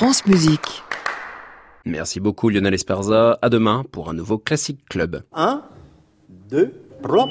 [0.00, 0.82] France Musique.
[1.84, 3.38] Merci beaucoup Lionel Esparza.
[3.42, 5.24] À demain pour un nouveau Classic Club.
[5.34, 5.62] 1,
[6.48, 6.72] 2,
[7.02, 7.28] 3,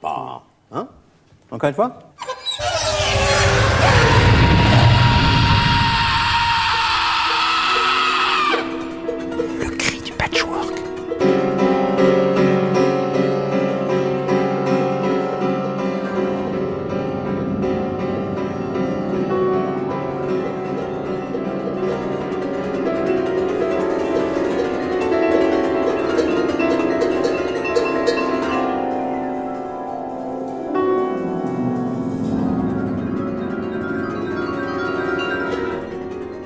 [0.00, 0.46] 3.
[0.72, 0.88] Hein?
[1.52, 1.96] Encore une fois?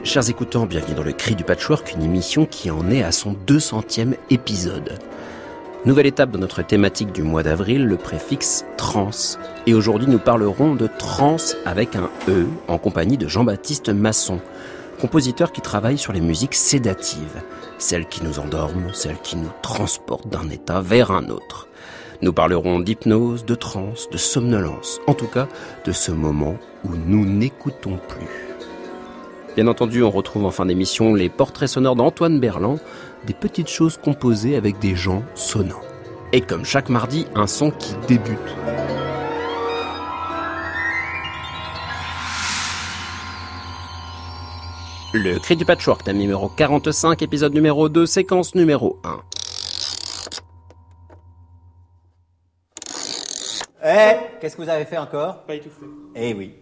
[0.09, 3.37] Chers écoutants, bienvenue dans le Cri du Patchwork, une émission qui en est à son
[3.47, 4.99] 200e épisode.
[5.85, 9.11] Nouvelle étape dans notre thématique du mois d'avril, le préfixe trans.
[9.67, 11.37] Et aujourd'hui, nous parlerons de trans
[11.67, 14.41] avec un E, en compagnie de Jean-Baptiste Masson,
[14.99, 17.43] compositeur qui travaille sur les musiques sédatives,
[17.77, 21.69] celles qui nous endorment, celles qui nous transportent d'un état vers un autre.
[22.23, 25.49] Nous parlerons d'hypnose, de transe, de somnolence, en tout cas
[25.85, 28.48] de ce moment où nous n'écoutons plus.
[29.59, 32.79] Bien entendu, on retrouve en fin d'émission les portraits sonores d'Antoine Berland,
[33.27, 35.81] des petites choses composées avec des gens sonnants.
[36.33, 38.39] Et comme chaque mardi, un son qui débute.
[45.13, 49.21] Le cri du patchwork, thème numéro 45, épisode numéro 2, séquence numéro 1.
[53.85, 55.43] Eh, qu'est-ce que vous avez fait encore?
[55.43, 55.85] Pas étouffé.
[56.15, 56.55] Eh oui.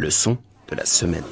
[0.00, 0.38] Le son
[0.70, 1.24] de la semaine.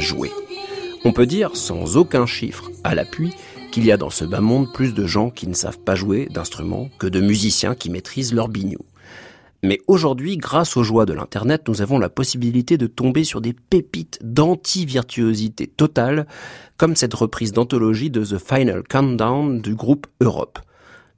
[0.00, 0.30] Jouer.
[1.04, 3.32] On peut dire, sans aucun chiffre à l'appui,
[3.70, 6.26] qu'il y a dans ce bas monde plus de gens qui ne savent pas jouer
[6.30, 8.84] d'instruments que de musiciens qui maîtrisent leur bignou.
[9.62, 13.52] Mais aujourd'hui, grâce aux joies de l'Internet, nous avons la possibilité de tomber sur des
[13.52, 16.26] pépites d'anti-virtuosité totale,
[16.76, 20.58] comme cette reprise d'anthologie de The Final Countdown du groupe Europe.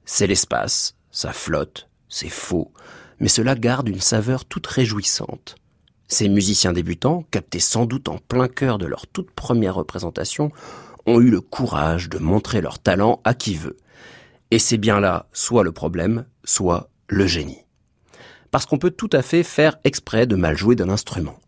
[0.05, 2.71] C'est l'espace, ça flotte, c'est faux,
[3.19, 5.55] mais cela garde une saveur toute réjouissante.
[6.11, 10.51] Ces musiciens débutants, captés sans doute en plein cœur de leur toute première représentation,
[11.05, 13.77] ont eu le courage de montrer leur talent à qui veut.
[14.49, 17.63] Et c'est bien là soit le problème, soit le génie.
[18.49, 21.39] Parce qu'on peut tout à fait faire exprès de mal jouer d'un instrument.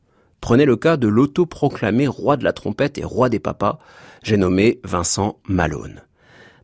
[0.41, 3.79] Prenez le cas de l'autoproclamé roi de la trompette et roi des papas,
[4.21, 6.01] j'ai nommé Vincent Malone.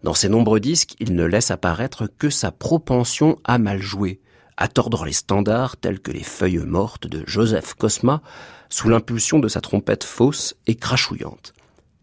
[0.04, 4.22] Dans ses nombreux disques, il ne laisse apparaître que sa propension à mal jouer,
[4.58, 8.22] à tordre les standards tels que les feuilles mortes de Joseph Cosma
[8.70, 11.54] sous l'impulsion de sa trompette fausse et crachouillante.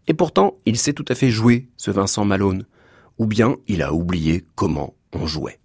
[0.07, 2.65] Et pourtant, il sait tout à fait jouer, ce Vincent Malone,
[3.17, 5.59] ou bien il a oublié comment on jouait.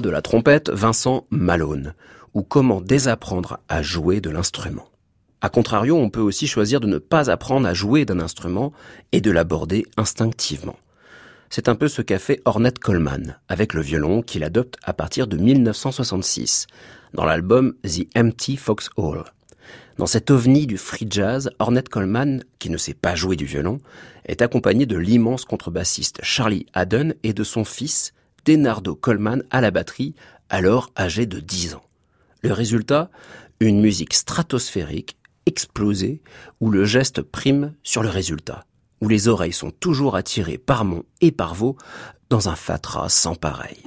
[0.00, 1.94] De la trompette, Vincent Malone,
[2.34, 4.88] ou comment désapprendre à jouer de l'instrument.
[5.40, 8.72] A contrario, on peut aussi choisir de ne pas apprendre à jouer d'un instrument
[9.12, 10.76] et de l'aborder instinctivement.
[11.50, 15.26] C'est un peu ce qu'a fait Ornette Coleman avec le violon qu'il adopte à partir
[15.26, 16.66] de 1966
[17.14, 19.24] dans l'album The Empty Fox Hall.
[19.96, 23.78] Dans cet ovni du free jazz, Ornette Coleman, qui ne sait pas jouer du violon,
[24.26, 28.12] est accompagné de l'immense contrebassiste Charlie Haddon et de son fils,
[28.48, 30.14] Denardo Coleman à la batterie,
[30.48, 31.84] alors âgé de 10 ans.
[32.40, 33.10] Le résultat
[33.60, 36.22] Une musique stratosphérique, explosée,
[36.58, 38.64] où le geste prime sur le résultat,
[39.02, 41.76] où les oreilles sont toujours attirées par mon et par vos
[42.30, 43.82] dans un fatras sans pareil.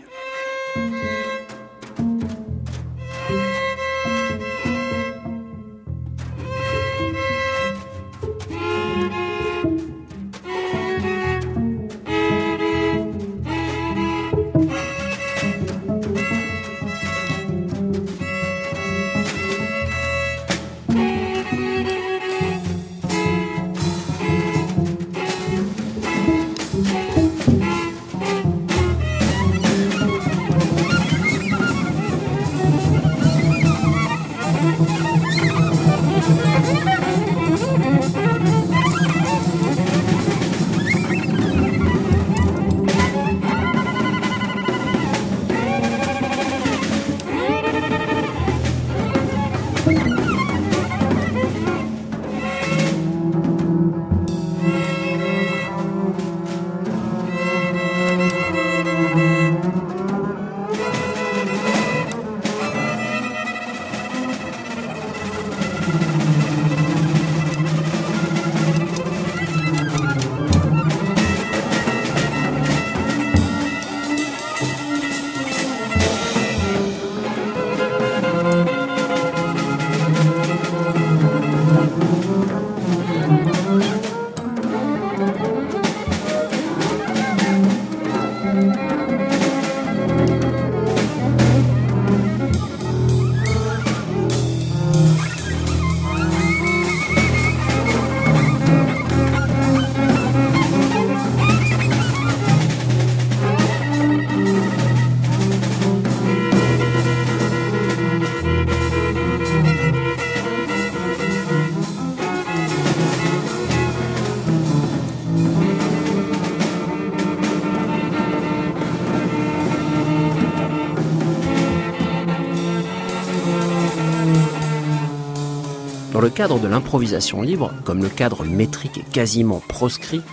[126.41, 130.23] Cadre de l'improvisation libre, comme le cadre métrique est quasiment proscrit,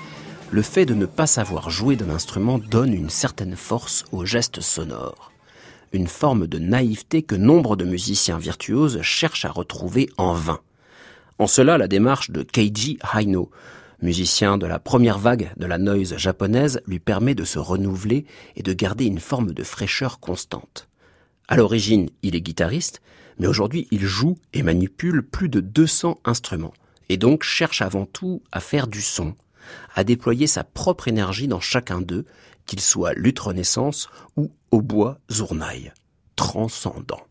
[0.51, 4.63] le fait de ne pas savoir jouer d'un instrument donne une certaine force au geste
[4.63, 5.31] sonore.
[5.93, 10.61] Une forme de naïveté que nombre de musiciens virtuoses cherchent à retrouver en vain.
[11.39, 13.51] En cela, la démarche de Keiji Haino,
[14.01, 18.25] musicien de la première vague de la noise japonaise, lui permet de se renouveler
[18.57, 20.89] et de garder une forme de fraîcheur constante.
[21.49, 23.03] À l'origine, il est guitariste,
[23.39, 26.75] mais aujourd'hui il joue et manipule plus de 200 instruments,
[27.09, 29.35] et donc cherche avant tout à faire du son,
[29.95, 32.25] à déployer sa propre énergie dans chacun d'eux,
[32.67, 35.93] qu'il soit lutte renaissance ou au bois zournaille,
[36.37, 37.23] transcendant.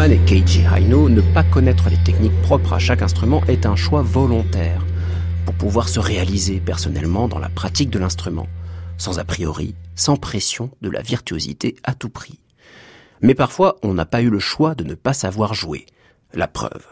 [0.00, 4.00] Et Keiji Haino, ne pas connaître les techniques propres à chaque instrument est un choix
[4.00, 4.86] volontaire
[5.44, 8.46] pour pouvoir se réaliser personnellement dans la pratique de l'instrument,
[8.96, 12.38] sans a priori, sans pression de la virtuosité à tout prix.
[13.22, 15.84] Mais parfois, on n'a pas eu le choix de ne pas savoir jouer.
[16.32, 16.86] La preuve.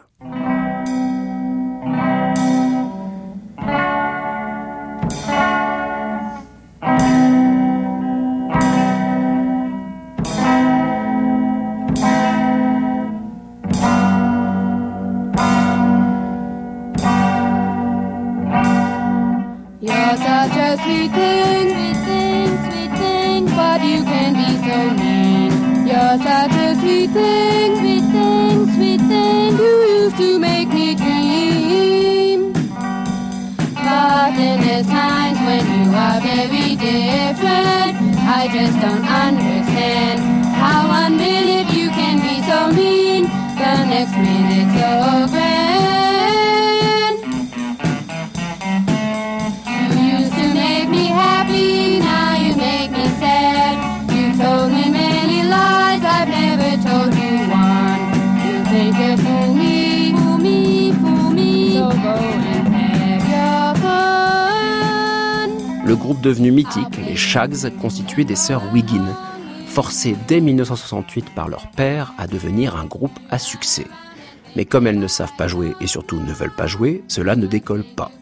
[20.86, 25.86] Sweet thing, sweet thing, sweet thing, but you can be so mean.
[25.86, 32.52] You're such a sweet thing, sweet thing, sweet thing, you used to make me dream.
[33.86, 37.94] But then there's times when you are very different.
[38.38, 40.20] I just don't understand
[40.54, 43.24] how one minute you can be so mean,
[43.60, 45.45] the next minute so grand.
[66.06, 69.08] Groupe devenu mythique, les Shags, constituaient des sœurs Wiggin,
[69.66, 73.88] forcées dès 1968 par leur père à devenir un groupe à succès.
[74.54, 77.48] Mais comme elles ne savent pas jouer et surtout ne veulent pas jouer, cela ne
[77.48, 78.12] décolle pas.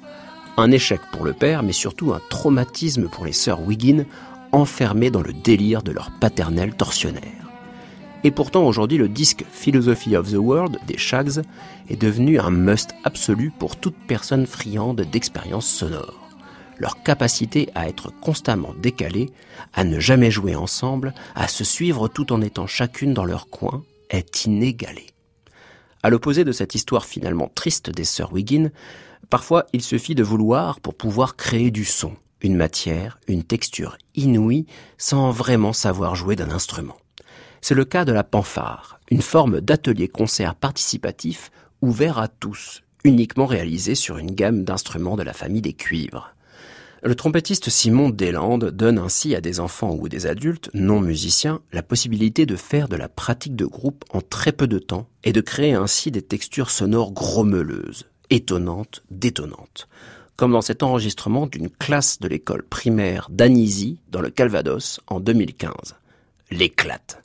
[0.57, 4.07] Un échec pour le père, mais surtout un traumatisme pour les sœurs Wiggin,
[4.53, 7.51] enfermées dans le délire de leur paternel tortionnaire.
[8.25, 11.43] Et pourtant aujourd'hui le disque Philosophy of the World des Shags
[11.91, 16.24] est devenu un must absolu pour toute personne friande d'expériences sonores
[16.79, 19.31] leur capacité à être constamment décalées,
[19.73, 23.83] à ne jamais jouer ensemble, à se suivre tout en étant chacune dans leur coin,
[24.11, 25.07] est inégalée.
[26.03, 28.71] À l'opposé de cette histoire finalement triste des sœurs Wiggin,
[29.31, 34.67] parfois il suffit de vouloir pour pouvoir créer du son, une matière, une texture inouïe,
[34.99, 36.97] sans vraiment savoir jouer d'un instrument.
[37.63, 41.51] C'est le cas de la panfare, une forme d'atelier-concert participatif
[41.81, 46.35] ouvert à tous, uniquement réalisé sur une gamme d'instruments de la famille des cuivres.
[47.07, 51.83] Le trompettiste Simon Deslandes donne ainsi à des enfants ou des adultes non musiciens la
[51.83, 55.43] possibilité de faire de la pratique de groupe en très peu de temps et de
[55.43, 59.87] créer ainsi des textures sonores grommeleuses, étonnantes, détonnantes,
[60.37, 65.75] comme dans cet enregistrement d'une classe de l'école primaire d'Anizy dans le Calvados en 2015.
[66.53, 67.23] L'éclate.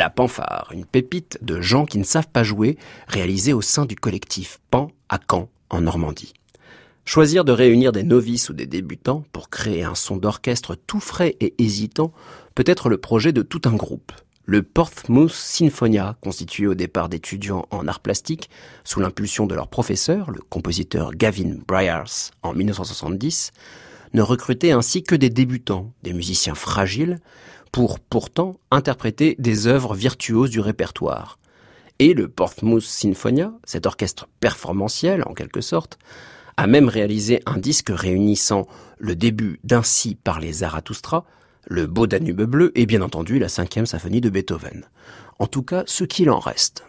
[0.00, 3.96] La Panfare, une pépite de gens qui ne savent pas jouer, réalisée au sein du
[3.96, 6.32] collectif Pan à Caen, en Normandie.
[7.04, 11.36] Choisir de réunir des novices ou des débutants pour créer un son d'orchestre tout frais
[11.40, 12.14] et hésitant
[12.54, 14.12] peut être le projet de tout un groupe.
[14.46, 18.48] Le Portsmouth Sinfonia, constitué au départ d'étudiants en arts plastiques,
[18.84, 23.52] sous l'impulsion de leur professeur, le compositeur Gavin Bryars, en 1970,
[24.14, 27.20] ne recrutait ainsi que des débutants, des musiciens fragiles,
[27.72, 31.38] pour pourtant interpréter des œuvres virtuoses du répertoire.
[31.98, 35.98] Et le Portsmouth Sinfonia, cet orchestre performantiel en quelque sorte,
[36.56, 38.66] a même réalisé un disque réunissant
[38.98, 41.24] le début d'Ainsi par les Zarathustra,
[41.66, 44.84] le Beau Danube bleu et bien entendu la cinquième symphonie de Beethoven.
[45.38, 46.84] En tout cas, ce qu'il en reste.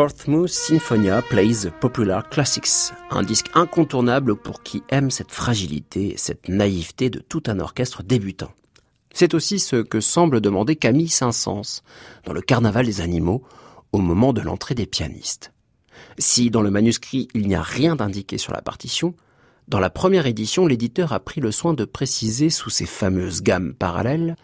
[0.00, 6.48] Portsmouth Sinfonia plays popular classics, un disque incontournable pour qui aime cette fragilité et cette
[6.48, 8.50] naïveté de tout un orchestre débutant.
[9.12, 11.82] C'est aussi ce que semble demander Camille Saint-Saëns
[12.24, 13.42] dans le Carnaval des animaux
[13.92, 15.52] au moment de l'entrée des pianistes.
[16.16, 19.12] Si dans le manuscrit il n'y a rien d'indiqué sur la partition,
[19.68, 23.74] dans la première édition l'éditeur a pris le soin de préciser sous ces fameuses gammes
[23.74, 24.36] parallèles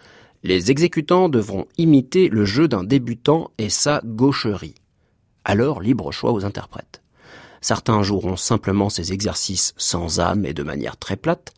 [0.42, 4.74] les exécutants devront imiter le jeu d'un débutant et sa gaucherie
[5.46, 7.00] alors libre choix aux interprètes.
[7.62, 11.54] Certains joueront simplement ces exercices sans âme et de manière très plate,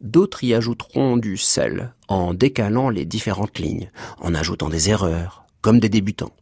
[0.00, 5.80] d'autres y ajouteront du sel en décalant les différentes lignes, en ajoutant des erreurs, comme
[5.80, 6.34] des débutants.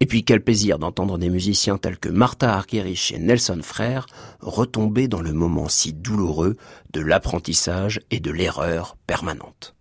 [0.00, 4.06] Et puis quel plaisir d'entendre des musiciens tels que Martha Argerich et Nelson Frère
[4.40, 6.56] retomber dans le moment si douloureux
[6.92, 9.76] de l'apprentissage et de l'erreur permanente.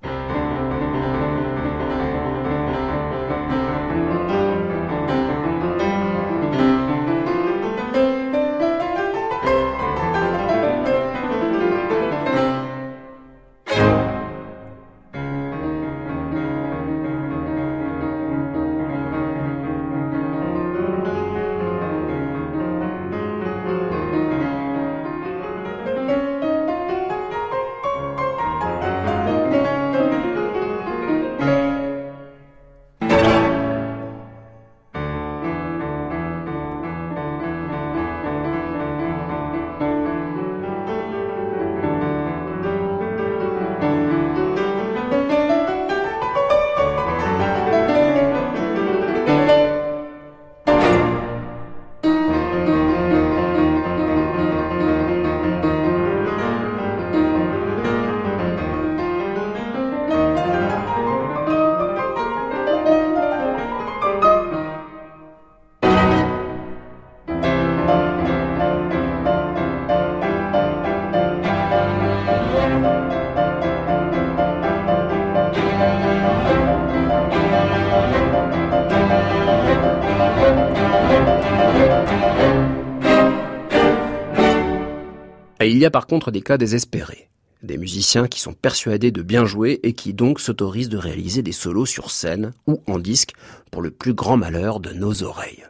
[85.82, 87.30] Y a par contre des cas désespérés.
[87.64, 91.52] Des musiciens qui sont persuadés de bien jouer et qui donc s'autorisent de réaliser des
[91.52, 93.34] solos sur scène ou en disque
[93.70, 95.66] pour le plus grand malheur de nos oreilles.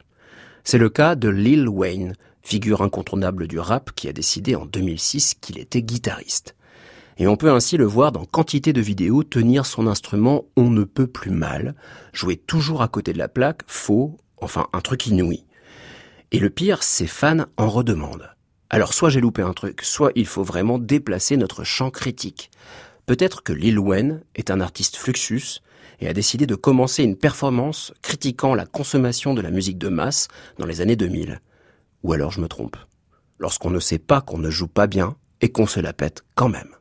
[0.63, 5.36] C'est le cas de Lil Wayne, figure incontournable du rap qui a décidé en 2006
[5.41, 6.56] qu'il était guitariste.
[7.17, 10.84] Et on peut ainsi le voir dans quantité de vidéos tenir son instrument on ne
[10.84, 11.76] peut plus mal,
[12.13, 15.45] jouer toujours à côté de la plaque, faux, enfin un truc inouï.
[16.32, 18.30] Et le pire, ses fans en redemandent.
[18.74, 22.50] Alors soit j'ai loupé un truc, soit il faut vraiment déplacer notre champ critique.
[23.06, 25.60] Peut-être que Lil Wayne est un artiste fluxus
[26.00, 30.30] et a décidé de commencer une performance critiquant la consommation de la musique de masse
[30.58, 31.42] dans les années 2000.
[32.04, 32.78] Ou alors je me trompe.
[33.40, 36.48] Lorsqu'on ne sait pas qu'on ne joue pas bien et qu'on se la pète quand
[36.48, 36.74] même.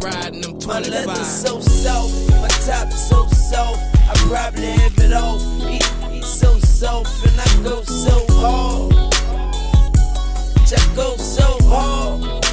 [0.00, 3.80] My leather so soft, my top so soft.
[4.08, 5.38] I probably have it all.
[5.66, 5.80] He,
[6.14, 8.92] he's so soft and I go so hard.
[10.70, 12.44] I go so hard.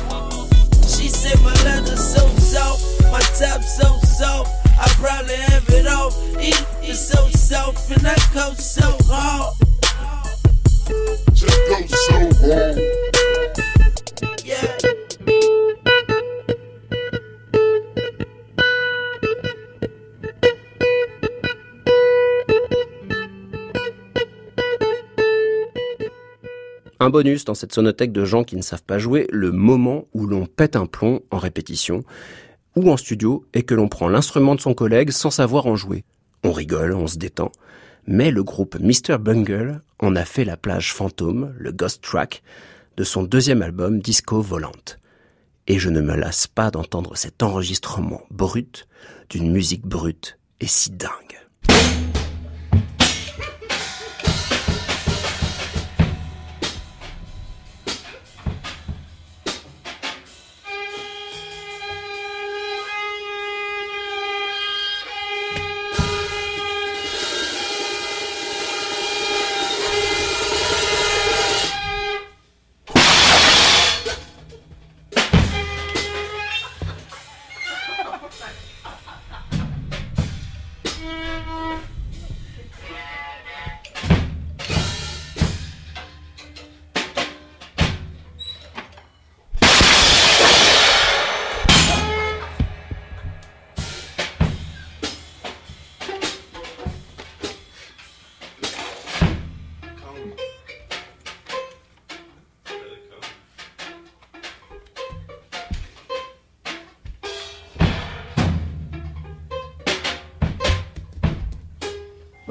[0.87, 4.49] She said my leather so soft, my top so soft.
[4.79, 6.11] I probably have it all.
[6.39, 9.53] He, he's so soft and I go so hard.
[10.89, 13.14] I go so hard.
[26.99, 30.25] Un bonus dans cette sonothèque de gens qui ne savent pas jouer, le moment où
[30.27, 32.03] l'on pète un plomb en répétition
[32.75, 36.05] ou en studio et que l'on prend l'instrument de son collègue sans savoir en jouer.
[36.43, 37.51] On rigole, on se détend.
[38.07, 39.17] Mais le groupe Mr.
[39.19, 42.43] Bungle en a fait la plage fantôme, le ghost track,
[42.97, 44.99] de son deuxième album Disco Volante.
[45.67, 48.87] Et je ne me lasse pas d'entendre cet enregistrement brut
[49.29, 51.11] d'une musique brute et si dingue.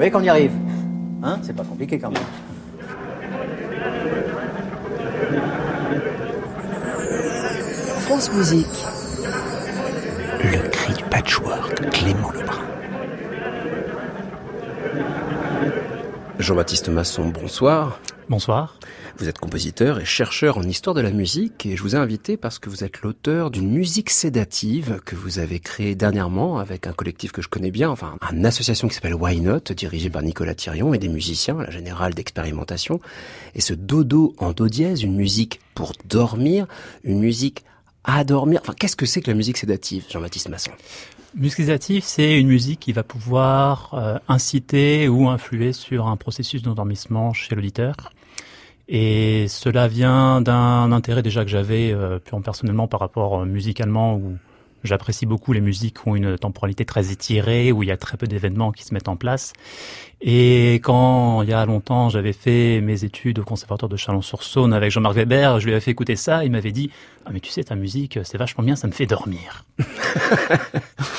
[0.05, 0.53] Voyez qu'on y arrive
[1.23, 2.23] Hein C'est pas compliqué quand même.
[8.03, 8.67] France Musique.
[10.43, 12.61] Le cri du patchwork, Clément Lebrun.
[16.39, 17.99] Jean-Baptiste Masson, bonsoir.
[18.29, 18.77] Bonsoir.
[19.55, 22.69] Compositeur et chercheur en histoire de la musique et je vous ai invité parce que
[22.69, 27.41] vous êtes l'auteur d'une musique sédative que vous avez créée dernièrement avec un collectif que
[27.41, 30.99] je connais bien, enfin une association qui s'appelle Why Not, dirigée par Nicolas Thirion et
[30.99, 32.99] des musiciens, la générale d'expérimentation.
[33.55, 36.67] Et ce dodo en do dièse, une musique pour dormir,
[37.05, 37.63] une musique
[38.03, 38.59] à dormir.
[38.61, 40.73] Enfin, qu'est-ce que c'est que la musique sédative, Jean-Baptiste Masson?
[41.37, 46.63] Musique sédative, c'est une musique qui va pouvoir euh, inciter ou influer sur un processus
[46.63, 48.11] d'endormissement chez l'auditeur.
[48.89, 54.15] Et cela vient d'un intérêt déjà que j'avais euh, purement personnellement par rapport euh, musicalement
[54.15, 54.37] où
[54.85, 58.17] j'apprécie beaucoup les musiques qui ont une temporalité très étirée, où il y a très
[58.17, 59.53] peu d'événements qui se mettent en place.
[60.21, 64.91] Et quand, il y a longtemps, j'avais fait mes études au conservatoire de Chalon-sur-Saône avec
[64.91, 66.91] Jean-Marc Weber, je lui avais fait écouter ça, il m'avait dit
[67.27, 69.67] «Ah mais tu sais, ta musique, c'est vachement bien, ça me fait dormir.»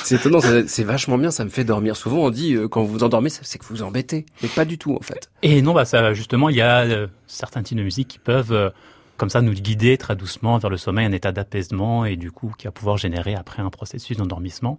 [0.02, 1.96] C'est étonnant, c'est vachement bien, ça me fait dormir.
[1.96, 4.26] Souvent on dit, euh, quand vous vous endormez, c'est que vous vous embêtez.
[4.42, 5.30] Mais pas du tout, en fait.
[5.42, 8.52] Et non, bah ça, justement, il y a euh, certains types de musique qui peuvent...
[8.52, 8.70] Euh,
[9.16, 12.52] comme ça nous guider très doucement vers le sommeil, un état d'apaisement et du coup
[12.56, 14.78] qui va pouvoir générer après un processus d'endormissement.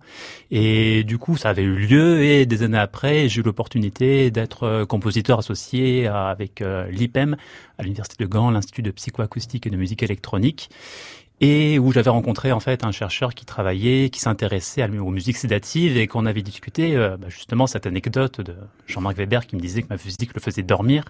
[0.52, 4.64] Et du coup, ça avait eu lieu et des années après, j'ai eu l'opportunité d'être
[4.64, 7.36] euh, compositeur associé avec euh, l'IPEM
[7.78, 10.70] à l'université de Gand, l'Institut de psychoacoustique et de musique électronique
[11.40, 15.98] et où j'avais rencontré en fait un chercheur qui travaillait, qui s'intéressait aux musiques sédatives
[15.98, 18.56] et qu'on avait discuté euh, bah, justement cette anecdote de
[18.88, 21.06] Jean-Marc Weber qui me disait que ma musique le faisait dormir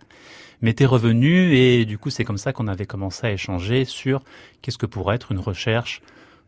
[0.61, 4.21] m'était revenu et du coup c'est comme ça qu'on avait commencé à échanger sur
[4.61, 6.01] qu'est-ce que pourrait être une recherche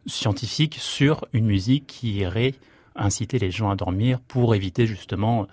[0.08, 2.56] scientifique sur une musique qui irait
[2.96, 5.48] inciter les gens à dormir pour éviter justement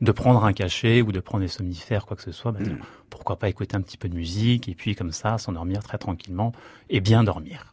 [0.00, 2.52] de prendre un cachet ou de prendre des somnifères, quoi que ce soit.
[2.52, 2.78] Mm.
[3.08, 6.52] Pourquoi pas écouter un petit peu de musique et puis comme ça s'endormir très tranquillement
[6.88, 7.69] et bien dormir.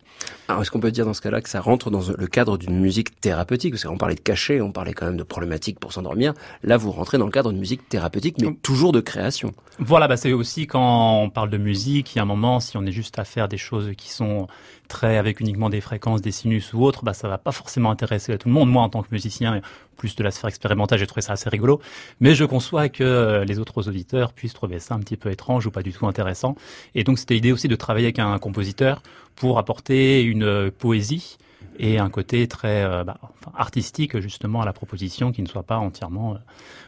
[0.47, 2.79] Alors, est-ce qu'on peut dire dans ce cas-là que ça rentre dans le cadre d'une
[2.79, 3.73] musique thérapeutique?
[3.73, 6.33] Parce qu'on parlait de cachet, on parlait quand même de problématiques pour s'endormir.
[6.63, 9.53] Là, vous rentrez dans le cadre d'une musique thérapeutique, mais toujours de création.
[9.79, 12.77] Voilà, bah c'est aussi quand on parle de musique, il y a un moment, si
[12.77, 14.47] on est juste à faire des choses qui sont
[14.87, 18.37] très avec uniquement des fréquences, des sinus ou autres, bah ça va pas forcément intéresser
[18.37, 18.69] tout le monde.
[18.69, 19.61] Moi, en tant que musicien,
[19.97, 21.81] plus de la sphère expérimentale, j'ai trouvé ça assez rigolo.
[22.19, 25.71] Mais je conçois que les autres auditeurs puissent trouver ça un petit peu étrange ou
[25.71, 26.55] pas du tout intéressant.
[26.95, 29.01] Et donc, c'était l'idée aussi de travailler avec un compositeur
[29.35, 31.37] pour apporter une poésie
[31.79, 33.17] et un côté très euh, bah,
[33.55, 36.37] artistique justement à la proposition qui ne soit pas entièrement euh,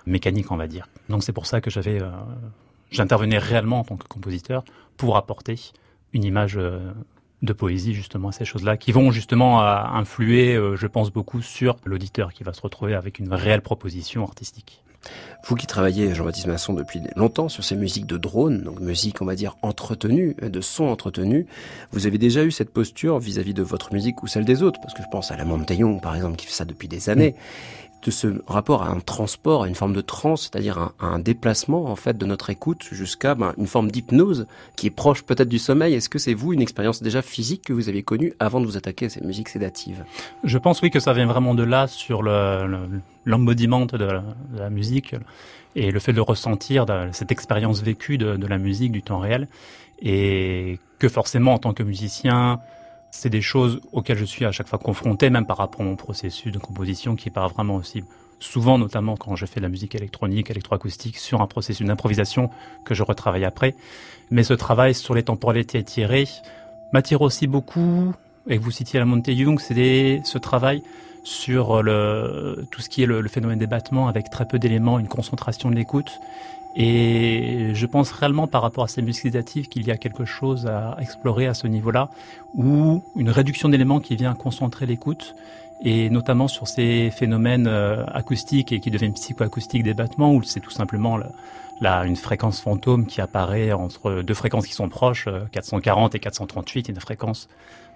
[0.05, 0.87] mécanique on va dire.
[1.09, 2.09] Donc c'est pour ça que j'avais euh,
[2.91, 4.63] j'intervenais réellement en tant que compositeur
[4.97, 5.59] pour apporter
[6.13, 6.59] une image
[7.41, 12.43] de poésie justement ces choses-là qui vont justement influer je pense beaucoup sur l'auditeur qui
[12.43, 14.83] va se retrouver avec une réelle proposition artistique.
[15.47, 19.25] Vous qui travaillez, Jean-Baptiste Masson, depuis longtemps sur ces musiques de drone, donc musique, on
[19.25, 21.47] va dire, entretenue, de son entretenu,
[21.93, 24.79] vous avez déjà eu cette posture vis-à-vis de votre musique ou celle des autres?
[24.81, 27.35] Parce que je pense à la Montaigne, par exemple, qui fait ça depuis des années
[28.03, 31.85] de ce rapport à un transport, à une forme de transe, c'est-à-dire un, un, déplacement
[31.85, 35.59] en fait de notre écoute jusqu'à ben, une forme d'hypnose qui est proche peut-être du
[35.59, 35.93] sommeil.
[35.93, 38.77] Est-ce que c'est vous une expérience déjà physique que vous avez connue avant de vous
[38.77, 40.05] attaquer à ces musiques sédatives
[40.43, 44.21] Je pense oui que ça vient vraiment de là sur l'embodiment de, de,
[44.57, 45.15] la musique
[45.75, 49.47] et le fait de ressentir cette expérience vécue de la musique du temps réel
[50.01, 52.59] et que forcément en tant que musicien
[53.11, 55.95] c'est des choses auxquelles je suis à chaque fois confronté, même par rapport à mon
[55.95, 58.03] processus de composition qui part vraiment aussi
[58.39, 62.49] souvent, notamment quand je fais de la musique électronique, électroacoustique, sur un processus d'improvisation
[62.85, 63.75] que je retravaille après.
[64.31, 66.27] Mais ce travail sur les temporalités étirées
[66.93, 68.13] m'attire aussi beaucoup,
[68.47, 70.81] et vous citiez la Monte Young, c'est ce travail
[71.23, 71.83] sur
[72.71, 75.75] tout ce qui est le phénomène des battements avec très peu d'éléments, une concentration de
[75.75, 76.11] l'écoute
[76.75, 80.97] et je pense réellement par rapport à ces sédatives qu'il y a quelque chose à
[80.99, 82.09] explorer à ce niveau-là,
[82.55, 85.35] ou une réduction d'éléments qui vient concentrer l'écoute,
[85.81, 90.59] et notamment sur ces phénomènes euh, acoustiques et qui deviennent psychoacoustiques des battements, où c'est
[90.59, 91.17] tout simplement
[91.87, 96.89] une fréquence fantôme qui apparaît entre deux fréquences qui sont proches, 440 euh, et 438,
[96.89, 97.47] une fréquence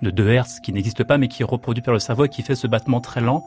[0.02, 2.42] de 2 Hz qui n'existe pas mais qui est reproduit par le cerveau et qui
[2.42, 3.44] fait ce battement très lent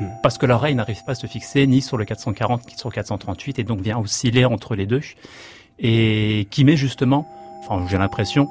[0.00, 0.06] hmm.
[0.22, 2.94] parce que l'oreille n'arrive pas à se fixer ni sur le 440 ni sur le
[2.94, 5.00] 438 et donc vient osciller entre les deux
[5.78, 7.26] et qui met justement,
[7.60, 8.48] enfin j'ai l'impression,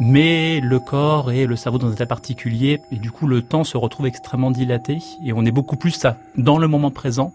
[0.00, 3.64] met le corps et le cerveau dans un état particulier et du coup le temps
[3.64, 7.32] se retrouve extrêmement dilaté et on est beaucoup plus ça dans le moment présent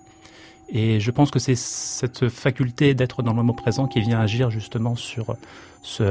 [0.72, 4.50] et je pense que c'est cette faculté d'être dans le moment présent qui vient agir
[4.50, 5.36] justement sur
[5.82, 6.04] ce,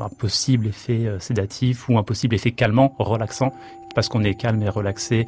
[0.00, 3.52] un possible effet euh, sédatif ou un possible effet calmant, relaxant,
[3.94, 5.26] parce qu'on est calme et relaxé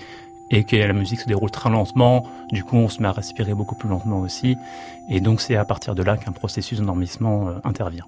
[0.51, 3.55] et que la musique se déroule très lentement, du coup on se met à respirer
[3.55, 4.57] beaucoup plus lentement aussi,
[5.11, 8.07] et donc c'est à partir de là qu'un processus d'endormissement euh, intervient.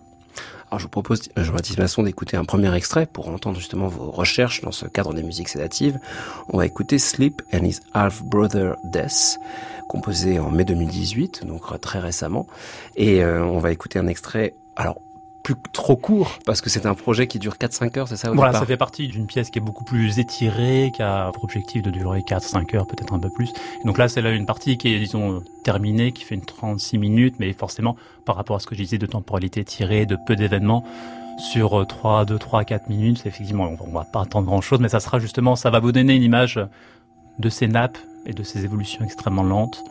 [0.70, 4.10] Alors je vous propose, euh, Jean-Baptiste Masson, d'écouter un premier extrait pour entendre justement vos
[4.10, 5.98] recherches dans ce cadre des musiques sédatives.
[6.48, 9.38] On va écouter Sleep and His Half Brother Death,
[9.88, 12.48] composé en mai 2018, donc très récemment.
[12.96, 15.00] Et on va écouter un extrait, alors
[15.46, 18.52] plus trop court parce que c'est un projet qui dure 4-5 heures, c'est ça Voilà,
[18.52, 21.90] ça fait partie d'une pièce qui est beaucoup plus étirée, qui a pour objectif de
[21.92, 23.50] durer 4-5 heures, peut-être un peu plus.
[23.80, 26.98] Et donc là, c'est là une partie qui est, disons, terminée, qui fait une 36
[26.98, 30.34] minutes, mais forcément, par rapport à ce que je disais de temporalité tirée, de peu
[30.34, 30.82] d'événements,
[31.38, 34.98] sur 3, 2, 3, 4 minutes, effectivement, on va pas attendre grand chose, mais ça
[34.98, 36.58] sera justement, ça va vous donner une image
[37.38, 39.84] de ces nappes et de ces évolutions extrêmement lentes.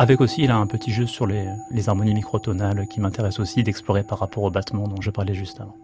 [0.00, 3.62] Avec aussi, il a un petit jeu sur les, les harmonies microtonales qui m'intéresse aussi
[3.62, 5.76] d'explorer par rapport au battement dont je parlais juste avant.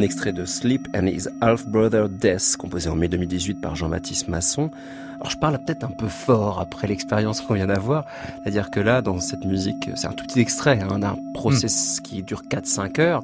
[0.00, 4.28] Un extrait de Sleep and His Half Brother Death, composé en mai 2018 par Jean-Baptiste
[4.28, 4.70] Masson.
[5.16, 8.06] Alors je parle peut-être un peu fort après l'expérience qu'on vient d'avoir,
[8.42, 12.02] c'est-à-dire que là, dans cette musique, c'est un tout petit extrait hein, d'un process hmm.
[12.02, 13.22] qui dure 4-5 heures.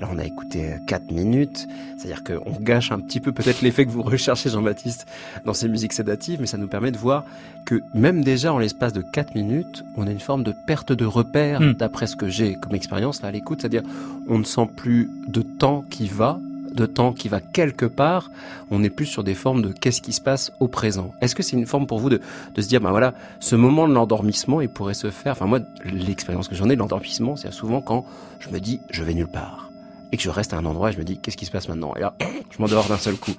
[0.00, 1.68] Là, on a écouté 4 minutes.
[1.96, 5.06] C'est-à-dire qu'on gâche un petit peu peut-être l'effet que vous recherchez, Jean-Baptiste,
[5.44, 7.24] dans ces musiques sédatives, mais ça nous permet de voir
[7.64, 11.06] que même déjà en l'espace de 4 minutes, on a une forme de perte de
[11.06, 11.74] repère, hmm.
[11.74, 13.60] d'après ce que j'ai comme expérience là à l'écoute.
[13.60, 13.84] C'est-à-dire,
[14.28, 16.38] on ne sent plus de temps qui va,
[16.74, 18.30] de temps qui va quelque part,
[18.70, 21.12] on n'est plus sur des formes de qu'est-ce qui se passe au présent.
[21.20, 22.20] Est-ce que c'est une forme pour vous de,
[22.54, 25.60] de se dire, ben voilà, ce moment de l'endormissement, il pourrait se faire, enfin moi,
[25.84, 28.04] l'expérience que j'en ai de l'endormissement, c'est souvent quand
[28.40, 29.70] je me dis, je vais nulle part
[30.12, 31.68] et que je reste à un endroit et je me dis qu'est-ce qui se passe
[31.68, 31.94] maintenant?
[31.96, 32.14] Et là,
[32.50, 33.34] je m'endors d'un seul coup.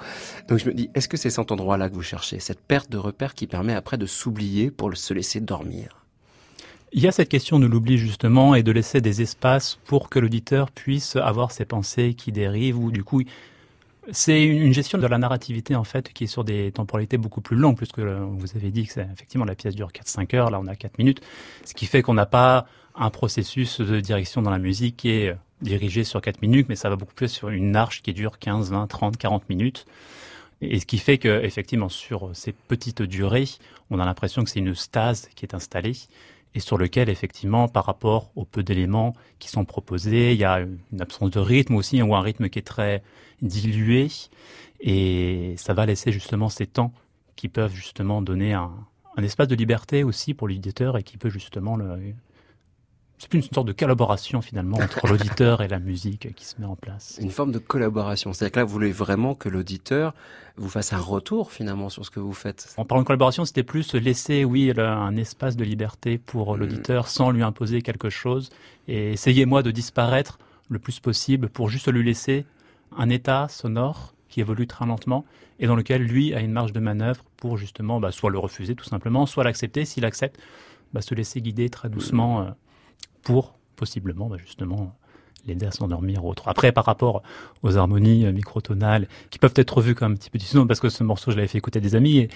[0.48, 2.40] Donc je me dis, est-ce que c'est cet endroit-là que vous cherchez?
[2.40, 6.07] Cette perte de repère qui permet après de s'oublier pour se laisser dormir?
[6.94, 10.20] Il y a cette question de l'oubli justement et de laisser des espaces pour que
[10.20, 13.22] l'auditeur puisse avoir ses pensées qui dérivent ou du coup
[14.12, 17.58] c'est une gestion de la narrativité en fait qui est sur des temporalités beaucoup plus
[17.58, 20.68] longues puisque vous avez dit que c'est effectivement la pièce dure 4-5 heures, là on
[20.68, 21.22] a 4 minutes,
[21.66, 25.36] ce qui fait qu'on n'a pas un processus de direction dans la musique qui est
[25.62, 28.72] dirigé sur 4 minutes, mais ça va beaucoup plus sur une arche qui dure 15,
[28.72, 29.86] 20, 30, 40 minutes.
[30.62, 33.48] Et ce qui fait que, effectivement, sur ces petites durées,
[33.92, 35.94] on a l'impression que c'est une stase qui est installée
[36.58, 40.62] et sur lequel, effectivement, par rapport aux peu d'éléments qui sont proposés, il y a
[40.62, 43.04] une absence de rythme aussi, ou un rythme qui est très
[43.44, 44.08] dilué.
[44.80, 46.92] Et ça va laisser justement ces temps
[47.36, 48.72] qui peuvent justement donner un,
[49.22, 52.16] espace de liberté aussi pour l'éditeur et qui peut justement le,
[53.18, 56.68] c'est plus une sorte de collaboration finalement entre l'auditeur et la musique qui se met
[56.68, 57.18] en place.
[57.22, 58.32] Une forme de collaboration.
[58.32, 60.14] C'est-à-dire que là, vous voulez vraiment que l'auditeur
[60.58, 62.74] vous fasse un retour finalement sur ce que vous faites.
[62.78, 66.60] En parlant de collaboration, c'était plus laisser, oui, un espace de liberté pour hmm.
[66.60, 68.50] l'auditeur sans lui imposer quelque chose
[68.88, 70.38] et essayer moi de disparaître
[70.70, 72.46] le plus possible pour juste lui laisser
[72.96, 75.26] un état sonore qui évolue très lentement
[75.60, 78.76] et dans lequel lui a une marge de manœuvre pour justement bah, soit le refuser
[78.76, 79.86] tout simplement, soit l'accepter.
[79.86, 80.40] S'il accepte,
[80.94, 82.42] bah, se laisser guider très doucement.
[82.42, 82.50] Euh,
[83.28, 84.96] pour possiblement bah, justement
[85.46, 86.48] l'aider à s'endormir ou autre.
[86.48, 87.24] Après, par rapport
[87.64, 90.90] aux harmonies euh, microtonales, qui peuvent être vues comme un petit peu sinon parce que
[90.90, 92.28] ce morceau, je l'avais fait écouter à des amis,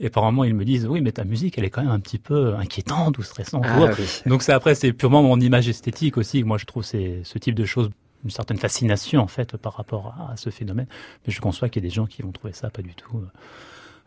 [0.00, 2.18] et, apparemment, ils me disent, oui, mais ta musique, elle est quand même un petit
[2.18, 3.64] peu inquiétante ou stressante.
[3.66, 3.90] Ah
[4.26, 6.42] Donc c'est après, c'est purement mon image esthétique aussi.
[6.42, 7.90] Moi, je trouve c'est ce type de choses
[8.22, 10.86] une certaine fascination, en fait, par rapport à, ce phénomène.
[11.26, 13.16] Mais je conçois qu'il y a des gens qui vont trouver ça pas du tout
[13.16, 13.26] euh,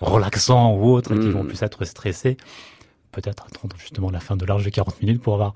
[0.02, 2.38] relaxant ou autre, et qui vont plus être stressés.
[3.12, 5.56] Peut-être attendre justement la fin de l'âge de 40 minutes pour avoir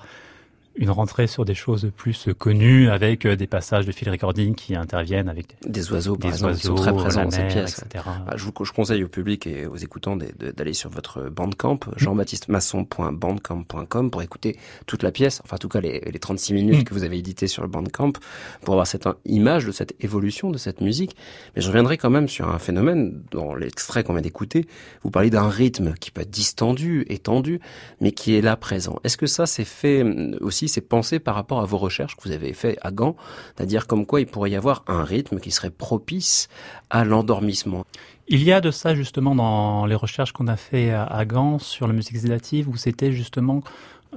[0.77, 4.75] une rentrée sur des choses plus connues avec euh, des passages de field recording qui
[4.75, 7.79] interviennent avec des oiseaux, par exemple, qui sont très présents dans ces pièces.
[7.79, 8.03] Etc.
[8.05, 11.97] Bah, je, vous, je conseille au public et aux écoutants d'aller sur votre Bandcamp, mm.
[11.97, 16.83] jean-baptiste-masson.bandcamp.com pour écouter toute la pièce, enfin en tout cas les, les 36 minutes mm.
[16.83, 18.13] que vous avez éditées sur le Bandcamp,
[18.61, 21.15] pour avoir cette image de cette évolution de cette musique.
[21.55, 24.65] Mais je reviendrai quand même sur un phénomène dans l'extrait qu'on vient d'écouter.
[25.03, 27.59] Vous parlez d'un rythme qui peut être distendu, étendu,
[28.01, 28.99] mais qui est là présent.
[29.03, 30.37] Est-ce que ça c'est fait euh,
[30.67, 33.15] c'est penser par rapport à vos recherches que vous avez fait à Gand,
[33.55, 36.47] c'est-à-dire comme quoi il pourrait y avoir un rythme qui serait propice
[36.89, 37.85] à l'endormissement.
[38.27, 41.87] Il y a de ça justement dans les recherches qu'on a fait à Gand sur
[41.87, 43.63] la musique sédative, où c'était justement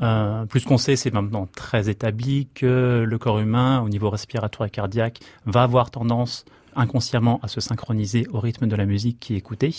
[0.02, 4.66] euh, plus qu'on sait, c'est maintenant très établi que le corps humain, au niveau respiratoire
[4.66, 6.44] et cardiaque, va avoir tendance
[6.76, 9.74] inconsciemment à se synchroniser au rythme de la musique qui est écoutée.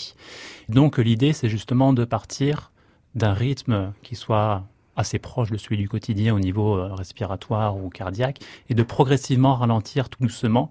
[0.68, 2.70] Donc l'idée, c'est justement de partir
[3.14, 4.64] d'un rythme qui soit
[5.02, 8.40] assez proche de celui du quotidien au niveau euh, respiratoire ou cardiaque,
[8.70, 10.70] et de progressivement ralentir tout doucement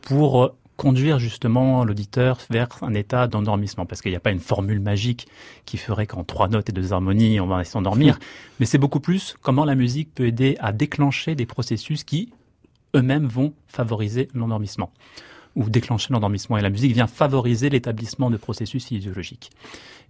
[0.00, 3.86] pour euh, conduire justement l'auditeur vers un état d'endormissement.
[3.86, 5.28] Parce qu'il n'y a pas une formule magique
[5.66, 8.18] qui ferait qu'en trois notes et deux harmonies, on va s'endormir.
[8.60, 12.32] Mais c'est beaucoup plus comment la musique peut aider à déclencher des processus qui,
[12.96, 14.90] eux-mêmes, vont favoriser l'endormissement
[15.54, 16.56] ou déclencher l'endormissement.
[16.56, 19.50] Et la musique vient favoriser l'établissement de processus physiologiques.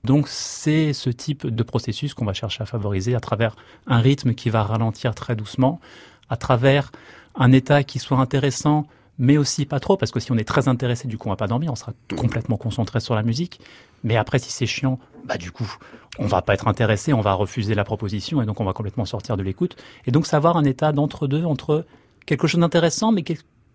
[0.05, 4.34] Donc c'est ce type de processus qu'on va chercher à favoriser à travers un rythme
[4.34, 5.80] qui va ralentir très doucement,
[6.28, 6.90] à travers
[7.34, 8.86] un état qui soit intéressant,
[9.18, 11.36] mais aussi pas trop, parce que si on est très intéressé, du coup, on va
[11.36, 13.61] pas dormir, on sera complètement concentré sur la musique.
[14.03, 15.70] Mais après, si c'est chiant, bah du coup,
[16.18, 19.05] on va pas être intéressé, on va refuser la proposition, et donc on va complètement
[19.05, 19.76] sortir de l'écoute.
[20.07, 21.86] Et donc savoir un état d'entre-deux, entre
[22.26, 23.22] quelque chose d'intéressant, mais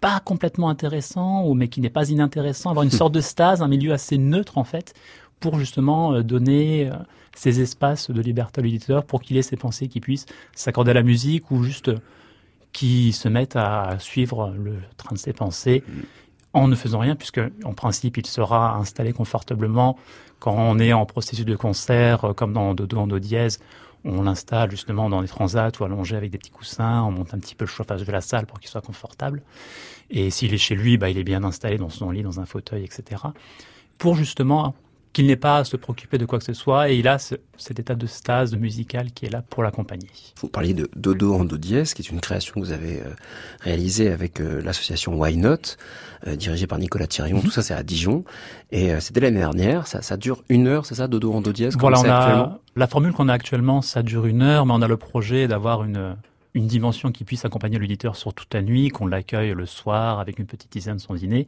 [0.01, 3.67] pas complètement intéressant, ou mais qui n'est pas inintéressant, avoir une sorte de stase, un
[3.67, 4.93] milieu assez neutre en fait,
[5.39, 6.95] pour justement euh, donner euh,
[7.35, 10.95] ces espaces de liberté à l'éditeur pour qu'il ait ses pensées qui puissent s'accorder à
[10.95, 11.99] la musique ou juste euh,
[12.73, 15.83] qui se mettent à suivre le train de ses pensées
[16.53, 19.97] en ne faisant rien, puisque en principe il sera installé confortablement
[20.39, 23.59] quand on est en processus de concert, comme dans Do, Do, Do dièse,
[24.05, 27.01] On l'installe justement dans des transats ou allongé avec des petits coussins.
[27.01, 29.41] On monte un petit peu le chauffage de la salle pour qu'il soit confortable.
[30.11, 32.45] Et s'il est chez lui, bah, il est bien installé dans son lit, dans un
[32.45, 33.23] fauteuil, etc.
[33.97, 34.75] Pour justement
[35.17, 37.79] qu'il n'ait pas à se préoccuper de quoi que ce soit, et il a cet
[37.79, 40.11] état de stase musical qui est là pour l'accompagner.
[40.39, 43.15] Vous parliez de Dodo en Do dièse, qui est une création que vous avez euh,
[43.61, 45.75] réalisée avec euh, l'association Why Not,
[46.27, 47.37] euh, dirigée par Nicolas Thirion.
[47.37, 47.45] Mhm.
[47.45, 48.25] Tout ça, c'est à Dijon,
[48.71, 49.87] et c'était l'année dernière.
[49.87, 52.85] Ça, ça, dure une heure, c'est ça, Dodo en Do dièse Voilà, on a, la
[52.85, 56.15] formule qu'on a actuellement, ça dure une heure, mais on a le projet d'avoir une
[56.57, 60.39] une dimension qui puisse accompagner l'auditeur sur toute la nuit, qu'on l'accueille le soir avec
[60.39, 61.45] une petite tisane son dîner,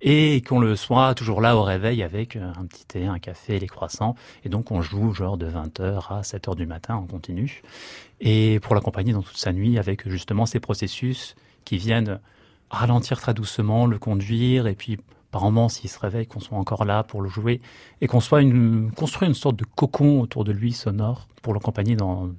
[0.00, 3.58] et qu'on le soit toujours là au réveil avec euh, un petit thé, un café,
[3.58, 4.14] les croissants.
[4.44, 7.62] Et donc on joue genre de 20h à 7h du matin en continu.
[8.20, 11.36] Et pour l'accompagner dans toute sa nuit avec justement ces processus
[11.66, 12.18] qui viennent
[12.70, 14.96] ralentir très doucement, le conduire, et puis
[15.30, 17.60] par moments, s'il se réveille, qu'on soit encore là pour le jouer,
[18.00, 21.94] et qu'on soit une, construire une sorte de cocon autour de lui sonore pour l'accompagner
[21.94, 22.30] dans,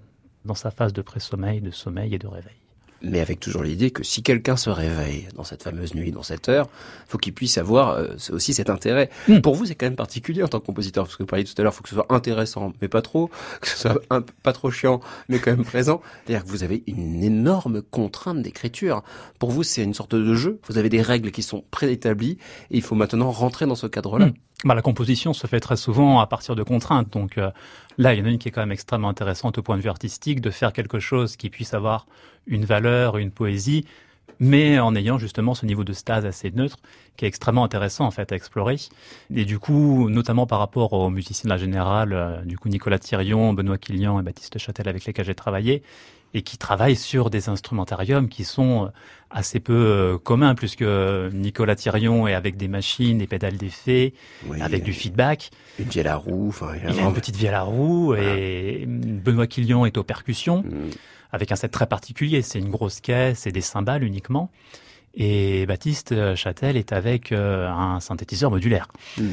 [0.48, 2.56] dans sa phase de pré-sommeil, de sommeil et de réveil.
[3.04, 6.50] Mais avec toujours l'idée que si quelqu'un se réveille dans cette fameuse nuit, dans cette
[6.50, 6.68] heure,
[7.08, 9.12] faut qu'il puisse avoir euh, aussi cet intérêt.
[9.28, 9.40] Hmm.
[9.40, 11.54] Pour vous, c'est quand même particulier en tant que compositeur, parce que vous parliez tout
[11.60, 13.30] à l'heure, il faut que ce soit intéressant, mais pas trop,
[13.62, 16.02] que ce soit un, pas trop chiant, mais quand même présent.
[16.26, 19.04] C'est-à-dire que vous avez une énorme contrainte d'écriture.
[19.38, 20.60] Pour vous, c'est une sorte de jeu.
[20.68, 22.40] Vous avez des règles qui sont préétablies,
[22.72, 24.28] et il faut maintenant rentrer dans ce cadre-là.
[24.28, 24.34] Hmm.
[24.64, 27.12] Bah, la composition se fait très souvent à partir de contraintes.
[27.12, 27.52] Donc euh,
[28.00, 29.84] là, il y en a une qui est quand même extrêmement intéressante au point de
[29.84, 32.08] vue artistique, de faire quelque chose qui puisse avoir
[32.48, 33.86] une valeur, une poésie,
[34.40, 36.78] mais en ayant justement ce niveau de stase assez neutre,
[37.18, 38.78] qui est extrêmement intéressant en fait à explorer.
[39.34, 42.98] Et du coup, notamment par rapport aux musiciens de la générale, euh, du coup Nicolas
[42.98, 45.84] Thirion, Benoît Quillian et Baptiste Châtel avec lesquels j'ai travaillé,
[46.34, 48.90] et qui travaillent sur des instrumentariums qui sont euh,
[49.30, 50.84] assez peu euh, communs, puisque
[51.34, 54.14] Nicolas Thirion est avec des machines, des pédales d'effet,
[54.60, 55.52] avec du feedback.
[55.80, 56.50] Une vielle à roue.
[56.50, 60.90] Enfin, il, a une petite vielle à roue, et Benoît Quillian est aux percussions, mm.
[61.32, 62.42] avec un set très particulier.
[62.42, 64.52] C'est une grosse caisse et des cymbales uniquement.
[65.20, 68.88] Et Baptiste Châtel est avec euh, un synthétiseur modulaire.
[69.18, 69.24] Mm.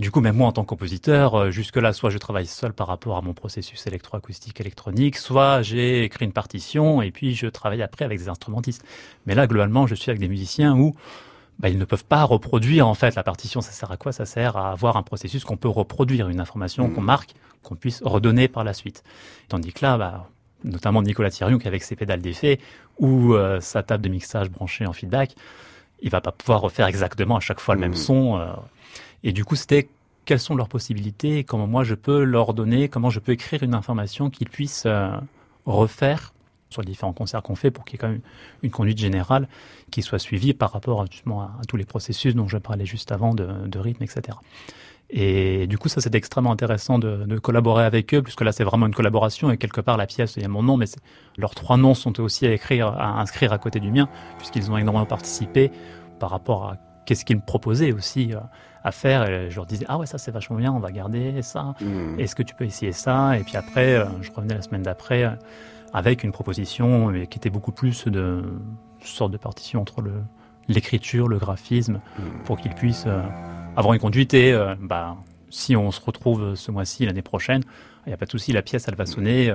[0.00, 2.88] Du coup, même moi, en tant que compositeur, euh, jusque-là, soit je travaille seul par
[2.88, 7.80] rapport à mon processus électroacoustique électronique, soit j'ai écrit une partition et puis je travaille
[7.80, 8.84] après avec des instrumentistes.
[9.26, 10.94] Mais là, globalement, je suis avec des musiciens où
[11.60, 13.60] bah, ils ne peuvent pas reproduire en fait la partition.
[13.60, 14.10] Ça sert à quoi?
[14.10, 17.04] Ça sert à avoir un processus qu'on peut reproduire, une information qu'on mmh.
[17.04, 19.04] marque, qu'on puisse redonner par la suite.
[19.48, 20.28] Tandis que là, bah,
[20.64, 22.58] notamment Nicolas Thirion, qui avec ses pédales d'effet
[22.98, 25.36] ou euh, sa table de mixage branchée en feedback,
[26.02, 27.96] il va pas pouvoir refaire exactement à chaque fois le même mmh.
[27.96, 28.38] son.
[28.38, 28.46] Euh,
[29.24, 29.88] et du coup, c'était
[30.26, 33.74] quelles sont leurs possibilités, comment moi je peux leur donner, comment je peux écrire une
[33.74, 35.10] information qu'ils puissent euh,
[35.66, 36.32] refaire
[36.70, 38.20] sur les différents concerts qu'on fait pour qu'il y ait quand même
[38.62, 39.48] une conduite générale
[39.90, 43.34] qui soit suivie par rapport justement à, tous les processus dont je parlais juste avant
[43.34, 44.36] de, rythme, etc.
[45.10, 48.86] Et du coup, ça c'est extrêmement intéressant de, collaborer avec eux, puisque là c'est vraiment
[48.86, 50.86] une collaboration et quelque part la pièce, il y a mon nom, mais
[51.36, 54.08] leurs trois noms sont aussi à écrire, à inscrire à côté du mien,
[54.38, 55.70] puisqu'ils ont énormément participé
[56.18, 58.34] par rapport à qu'est-ce qu'ils me proposaient aussi.
[58.34, 58.40] Euh,
[58.84, 59.28] à faire.
[59.28, 61.74] Et je leur disais, ah ouais, ça c'est vachement bien, on va garder ça.
[61.80, 62.18] Hmm.
[62.20, 63.36] Est-ce que tu peux essayer ça?
[63.38, 65.30] Et puis après, euh, je revenais la semaine d'après euh,
[65.92, 68.44] avec une proposition euh, qui était beaucoup plus de
[69.02, 70.12] sorte de partition entre le
[70.66, 72.00] l'écriture, le graphisme,
[72.46, 73.06] pour qu'ils puissent
[73.76, 75.14] avoir une conduite et bah,
[75.50, 77.60] si on se retrouve ce mois-ci, l'année prochaine,
[78.06, 79.54] il n'y a pas de souci, la pièce elle va sonner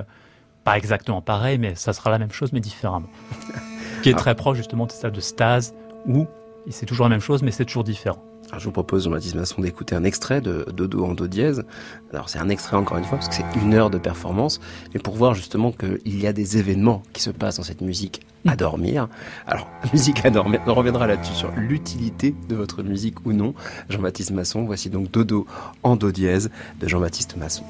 [0.62, 3.08] pas exactement pareil, mais ça sera la même chose mais différemment.
[4.04, 5.74] qui est très proche justement de ça de stase
[6.06, 6.28] où
[6.68, 8.22] c'est toujours la même chose mais c'est toujours différent.
[8.58, 11.64] Je vous propose, Jean-Baptiste Masson, d'écouter un extrait de Dodo en Do dièse.
[12.12, 14.60] Alors, c'est un extrait encore une fois, parce que c'est une heure de performance,
[14.92, 18.22] mais pour voir justement qu'il y a des événements qui se passent dans cette musique
[18.46, 19.08] à dormir.
[19.46, 23.54] Alors, musique à dormir, on reviendra là-dessus sur l'utilité de votre musique ou non.
[23.88, 25.46] Jean-Baptiste Masson, voici donc Dodo
[25.82, 27.64] en Do dièse de Jean-Baptiste Masson.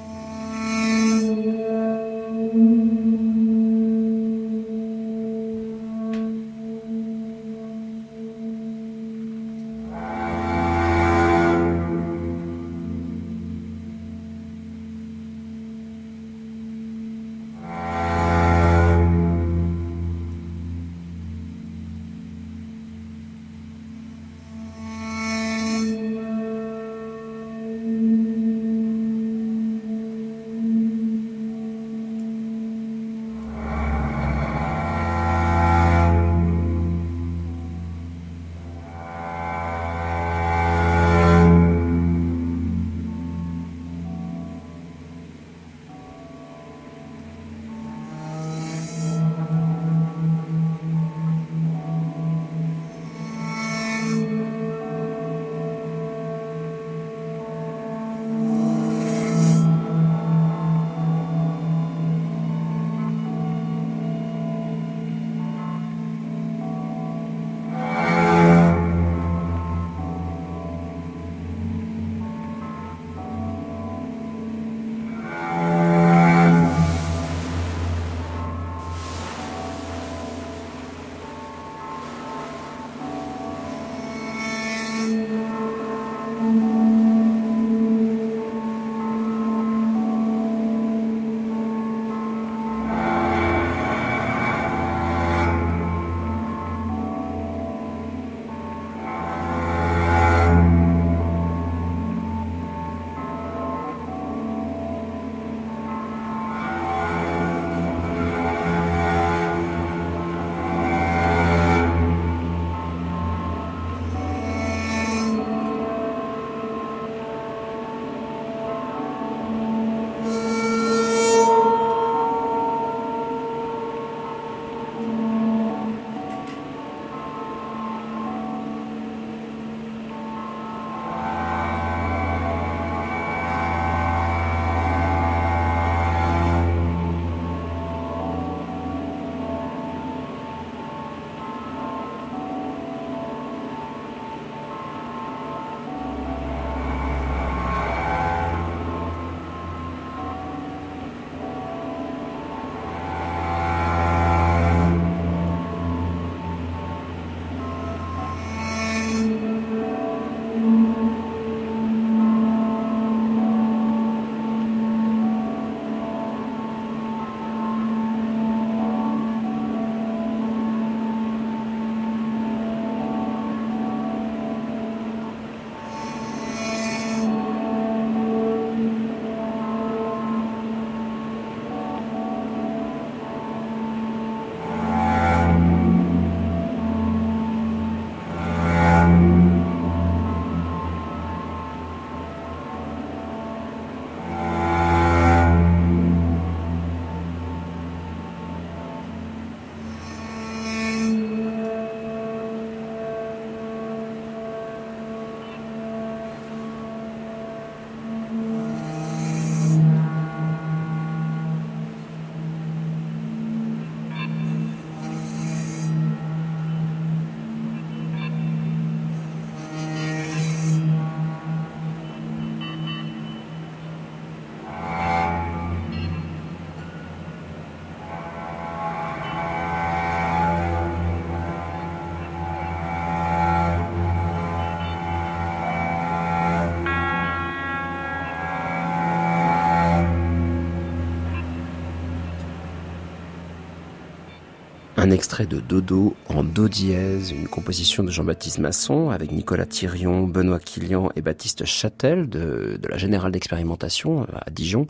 [245.11, 250.29] Un extrait de Dodo en Do dièse, une composition de Jean-Baptiste Masson avec Nicolas Thirion,
[250.29, 254.87] Benoît Quillian et Baptiste Châtel de, de la Générale d'Expérimentation à Dijon.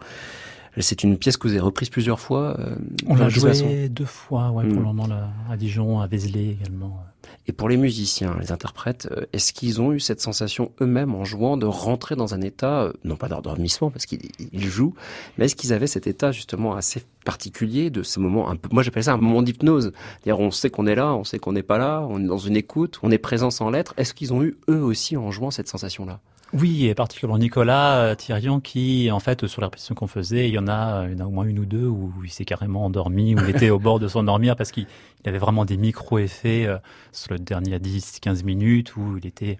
[0.79, 2.57] C'est une pièce que vous avez reprise plusieurs fois.
[2.59, 4.85] Euh, On l'a joué deux fois, ouais, pour le hmm.
[4.85, 7.05] moment là, à Dijon, à Vézelay également.
[7.47, 11.25] Et pour les musiciens, les interprètes, euh, est-ce qu'ils ont eu cette sensation eux-mêmes en
[11.25, 14.95] jouant de rentrer dans un état, euh, non pas d'endormissement parce qu'ils jouent,
[15.37, 18.83] mais est-ce qu'ils avaient cet état justement assez particulier de ce moment un peu, moi
[18.83, 19.93] j'appelle ça un moment d'hypnose.
[20.23, 22.39] C'est-à-dire on sait qu'on est là, on sait qu'on n'est pas là, on est dans
[22.39, 23.95] une écoute, on est présent sans l'être.
[23.97, 26.21] Est-ce qu'ils ont eu eux aussi en jouant cette sensation-là?
[26.53, 30.55] Oui, et particulièrement Nicolas euh, Thirion qui, en fait, sur la répétition qu'on faisait, il
[30.55, 32.45] y en a, il y en a au moins une ou deux où il s'est
[32.45, 34.87] carrément endormi, où il était au bord de s'endormir parce qu'il
[35.25, 36.79] avait vraiment des micro-effets euh,
[37.13, 39.59] sur le dernier 10-15 minutes où il était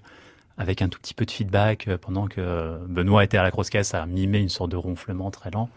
[0.59, 3.71] avec un tout petit peu de feedback euh, pendant que Benoît était à la grosse
[3.71, 5.69] caisse à mimer une sorte de ronflement très lent.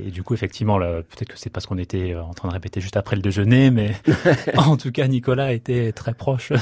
[0.00, 2.80] Et du coup, effectivement, peut-être que c'est parce qu'on était euh, en train de répéter
[2.80, 3.94] juste après le déjeuner, mais
[4.56, 6.52] en tout cas, Nicolas était très proche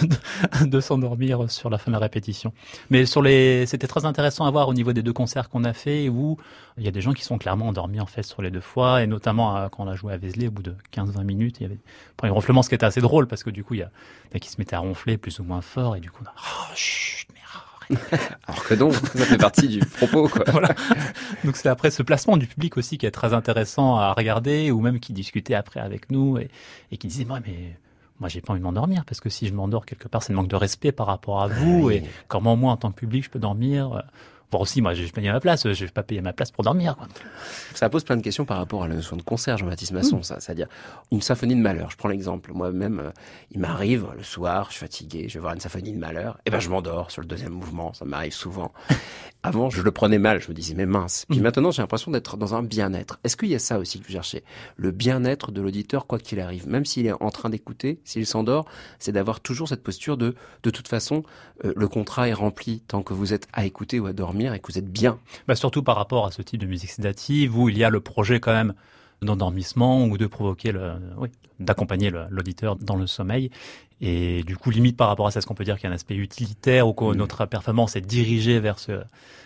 [0.67, 2.53] de, s'endormir sur la fin de la répétition.
[2.91, 5.73] Mais sur les, c'était très intéressant à voir au niveau des deux concerts qu'on a
[5.73, 6.37] fait où
[6.79, 9.03] il y a des gens qui sont clairement endormis en fait sur les deux fois,
[9.03, 11.67] et notamment quand on a joué à Vézelay, au bout de 15-20 minutes, il y
[11.67, 11.79] avait
[12.23, 13.91] un ronflement, ce qui était assez drôle parce que du coup, il y a
[14.39, 16.73] qui se mettaient à ronfler plus ou moins fort, et du coup, on a, oh,
[16.75, 17.29] chut,
[18.47, 20.29] Alors que donc, ça fait partie du propos.
[20.29, 20.45] Quoi.
[20.49, 20.75] Voilà.
[21.45, 24.81] Donc c'est après ce placement du public aussi qui est très intéressant à regarder, ou
[24.81, 26.49] même qui discutait après avec nous et,
[26.91, 27.77] et qui disait moi mais
[28.21, 30.37] moi j'ai pas envie de m'endormir parce que si je m'endors quelque part c'est le
[30.37, 33.31] manque de respect par rapport à vous et comment moi en tant que public je
[33.31, 34.03] peux dormir
[34.53, 36.63] Bon aussi, moi, je vais payer ma place, je vais pas payer ma place pour
[36.63, 36.95] dormir.
[36.95, 37.09] Quoi.
[37.75, 40.19] Ça pose plein de questions par rapport à la notion de concert, Jean-Baptiste Masson.
[40.19, 40.23] Mm.
[40.25, 40.67] Ça, c'est-à-dire
[41.11, 41.91] une symphonie de malheur.
[41.91, 42.53] Je prends l'exemple.
[42.53, 43.11] Moi-même, euh,
[43.51, 46.51] il m'arrive le soir, je suis fatigué, je vais voir une symphonie de malheur, et
[46.51, 47.95] ben je m'endors sur le deuxième mouvement.
[47.95, 48.73] Ça m'arrive souvent.
[49.43, 50.41] Avant, je le prenais mal.
[50.41, 51.25] Je me disais mais mince.
[51.31, 51.43] Puis mm.
[51.43, 53.21] maintenant, j'ai l'impression d'être dans un bien-être.
[53.25, 54.45] Est-ce qu'il y a ça aussi que vous cherchez?
[54.77, 58.67] Le bien-être de l'auditeur, quoi qu'il arrive, même s'il est en train d'écouter, s'il s'endort,
[58.99, 61.23] c'est d'avoir toujours cette posture de de toute façon,
[61.65, 64.59] euh, le contrat est rempli tant que vous êtes à écouter ou à dormir et
[64.59, 65.19] que vous êtes bien.
[65.47, 68.01] Bah surtout par rapport à ce type de musique sédative où il y a le
[68.01, 68.75] projet quand même
[69.23, 71.29] d'endormissement ou de provoquer le, oui,
[71.61, 73.51] d'accompagner l'auditeur dans le sommeil.
[74.01, 75.91] Et du coup, limite par rapport à ça, est-ce qu'on peut dire qu'il y a
[75.91, 77.15] un aspect utilitaire ou que mm.
[77.15, 79.01] notre performance est dirigée vers ce,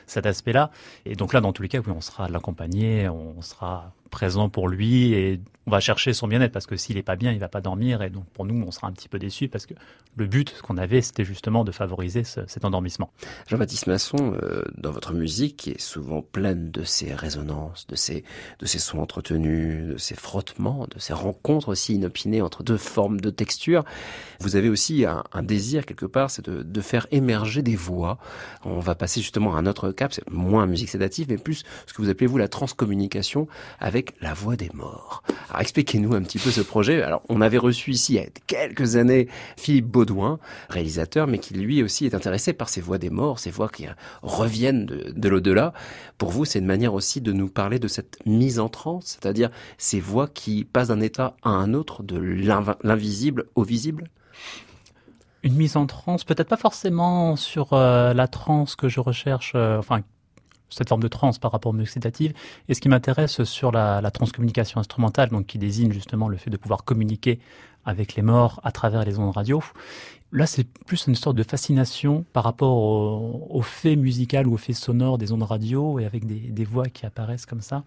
[0.07, 0.71] cet aspect-là
[1.05, 4.69] Et donc là, dans tous les cas, oui, on sera l'accompagner, on sera présent pour
[4.69, 7.49] lui et on va chercher son bien-être parce que s'il est pas bien, il va
[7.49, 9.75] pas dormir et donc pour nous, on sera un petit peu déçus parce que
[10.17, 13.11] le but qu'on avait, c'était justement de favoriser cet endormissement.
[13.49, 18.25] Jean-Baptiste Masson, euh, dans votre musique, qui est souvent pleine de ces résonances, de ces,
[18.61, 23.21] de ces sons entretenus, de ces frottements, de ces rencontres aussi inopinées entre deux formes
[23.21, 23.85] de texture,
[24.41, 28.19] vous avez aussi un, désir quelque part, c'est de, de, faire émerger des voix.
[28.65, 32.03] On va passer justement à un autre c'est moins musique sédative, mais plus ce que
[32.03, 33.49] vous appelez vous la transcommunication
[33.81, 35.23] avec la voix des morts.
[35.49, 37.03] Alors expliquez-nous un petit peu ce projet.
[37.03, 40.39] Alors on avait reçu ici il y a quelques années Philippe Baudouin,
[40.69, 43.87] réalisateur, mais qui lui aussi est intéressé par ces voix des morts, ces voix qui
[44.23, 45.73] reviennent de, de l'au-delà.
[46.19, 49.51] Pour vous, c'est une manière aussi de nous parler de cette mise en transe, c'est-à-dire
[49.79, 52.17] ces voix qui passent d'un état à un autre, de
[52.83, 54.11] l'invisible au visible?
[55.47, 59.79] Une mise en transe, peut-être pas forcément sur euh, la transe que je recherche, euh,
[59.79, 60.03] enfin
[60.69, 62.33] cette forme de transe par rapport aux musique sédative.
[62.69, 66.57] Et ce qui m'intéresse sur la, transcommunication instrumentale, donc qui désigne justement le fait de
[66.57, 67.39] pouvoir communiquer
[67.85, 69.63] avec les morts à travers les ondes radio.
[70.33, 74.73] Là, c'est plus une sorte de fascination par rapport au, fait musical ou au fait
[74.73, 77.85] sonore des ondes radio et avec des voix qui apparaissent comme ça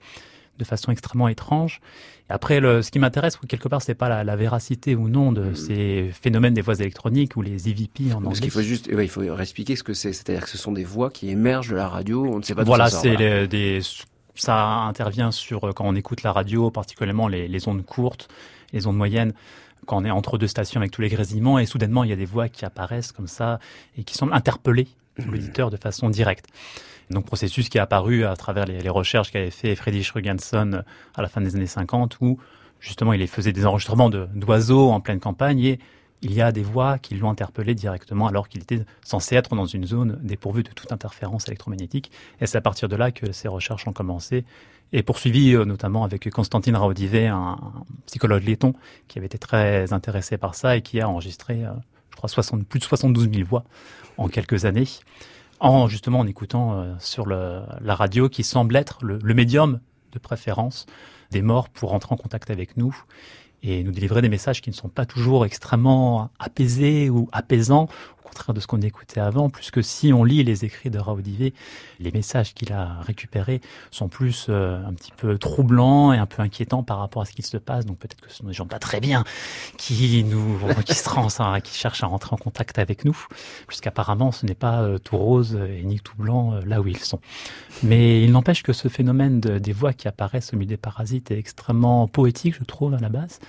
[0.59, 1.81] de façon extrêmement étrange.
[2.29, 5.51] Et après, le, ce qui m'intéresse, quelque part, c'est pas la, véracité ou non de
[5.51, 5.55] mm.
[5.55, 8.25] ces phénomènes des voix électroniques ou les EVP en anglais.
[8.25, 10.13] Parce qu'il faut juste, il faut expliquer ce que c'est.
[10.13, 12.25] C'est-à-dire que ce sont des voix qui émergent de la radio.
[12.25, 12.63] On ne sait pas.
[12.63, 13.79] Voilà, c'est des,
[14.35, 18.27] ça intervient sur quand on écoute la radio, particulièrement les, les ondes courtes,
[18.73, 19.33] les ondes moyennes
[19.85, 22.15] quand on est entre deux stations avec tous les grésillements et soudainement il y a
[22.15, 23.59] des voix qui apparaissent comme ça
[23.97, 24.87] et qui semblent interpeller
[25.17, 25.31] mm.
[25.31, 26.45] l'auditeur de façon directe.
[27.09, 30.83] Donc processus qui est apparu à travers les, recherches qu'avait fait Friedrich Rugenson
[31.15, 32.37] à la fin des années 50, où
[32.79, 35.79] justement il faisait des enregistrements d'oiseaux en pleine campagne et
[36.21, 39.65] il y a des voix qui l'ont interpellé directement alors qu'il était censé être dans
[39.65, 42.11] une zone dépourvue de toute interférence électromagnétique.
[42.41, 44.43] Et c'est à partir de là que ces recherches ont commencé
[44.91, 47.57] et poursuivi euh, notamment avec Constantine Raudivet, un,
[48.05, 48.73] psychologue letton
[49.07, 51.71] qui avait été très intéressé par ça et qui a enregistré, euh,
[52.11, 53.63] je crois, 60, plus de 72 000 voix
[54.17, 54.87] en quelques années
[55.59, 59.79] en justement en écoutant euh, sur le, la radio qui semble être le, le, médium
[60.11, 60.85] de préférence
[61.31, 62.95] des morts pour entrer en contact avec nous
[63.61, 67.89] et nous délivrer des messages qui ne sont pas toujours extrêmement apaisés ou apaisants.
[68.29, 71.53] Contraire de ce qu'on écoutait avant, puisque si on lit les écrits de Raudivé,
[71.99, 73.59] les messages qu'il a récupérés
[73.91, 77.31] sont plus euh, un petit peu troublants et un peu inquiétants par rapport à ce
[77.31, 77.85] qu'il se passe.
[77.85, 79.23] Donc peut-être que ce sont des gens pas très bien
[79.77, 83.17] qui nous, qui se qui cherchent à rentrer en contact avec nous,
[83.67, 86.97] puisqu'apparemment ce n'est pas euh, tout rose et ni tout blanc euh, là où ils
[86.97, 87.19] sont.
[87.83, 91.39] Mais il n'empêche que ce phénomène des voix qui apparaissent au milieu des parasites est
[91.39, 93.39] extrêmement poétique, je trouve, à la base.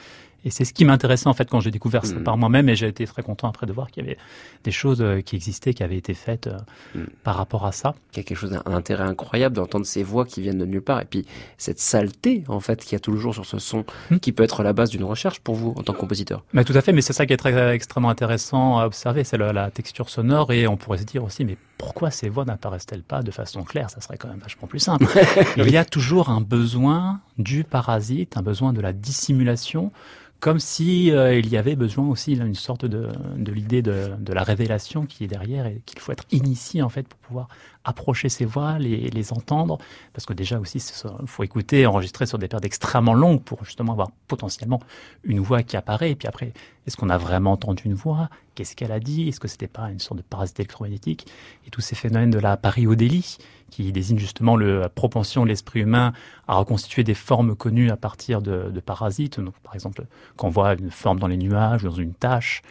[0.44, 2.24] Et c'est ce qui m'intéressait en fait quand j'ai découvert ça mm.
[2.24, 4.18] par moi-même et j'ai été très content après de voir qu'il y avait
[4.64, 6.56] des choses euh, qui existaient, qui avaient été faites euh,
[6.94, 7.06] mm.
[7.22, 7.94] par rapport à ça.
[8.12, 10.82] Il y a quelque chose d'un intérêt incroyable d'entendre ces voix qui viennent de nulle
[10.82, 11.26] part et puis
[11.58, 14.18] cette saleté en fait qu'il y a toujours sur ce son mm.
[14.18, 16.44] qui peut être la base d'une recherche pour vous en tant que compositeur.
[16.52, 19.38] Mais tout à fait, mais c'est ça qui est très extrêmement intéressant à observer, c'est
[19.38, 23.22] la, texture sonore et on pourrait se dire aussi mais pourquoi ces voix n'apparaissent-elles pas
[23.22, 23.88] de façon claire?
[23.88, 25.06] Ça serait quand même vachement plus simple.
[25.56, 29.92] Il y a toujours un besoin du parasite, un besoin de la dissimulation
[30.40, 34.32] comme si euh, il y avait besoin aussi d'une sorte de, de l'idée de, de,
[34.32, 37.48] la révélation qui est derrière et qu'il faut être initié en fait pour pouvoir
[37.84, 39.78] approcher ces voix, les, les entendre,
[40.12, 43.92] parce que déjà aussi il faut écouter, enregistrer sur des périodes extrêmement longues pour justement
[43.92, 44.80] avoir potentiellement
[45.24, 46.10] une voix qui apparaît.
[46.10, 46.52] Et puis après
[46.86, 48.30] est-ce qu'on a vraiment entendu une voix?
[48.54, 49.28] Qu'est-ce qu'elle a dit?
[49.28, 51.26] Est-ce que c'était pas une sorte de parasite électromagnétique?
[51.66, 53.38] Et tous ces phénomènes de la pariodélie
[53.70, 56.12] qui désigne justement la propension de l'esprit humain
[56.48, 59.38] à reconstituer des formes connues à partir de, de parasites.
[59.38, 60.04] Donc, par exemple,
[60.40, 62.62] quand on voit une forme dans les nuages, dans une tache,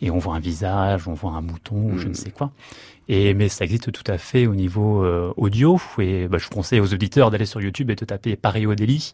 [0.00, 2.14] et on voit un visage, on voit un mouton, ou je ne hmm.
[2.14, 2.52] sais quoi.
[3.08, 5.80] Et mais ça existe tout à fait au niveau euh, audio.
[5.98, 9.12] Et bah, je conseille aux auditeurs d'aller sur YouTube et de taper Paréodélie,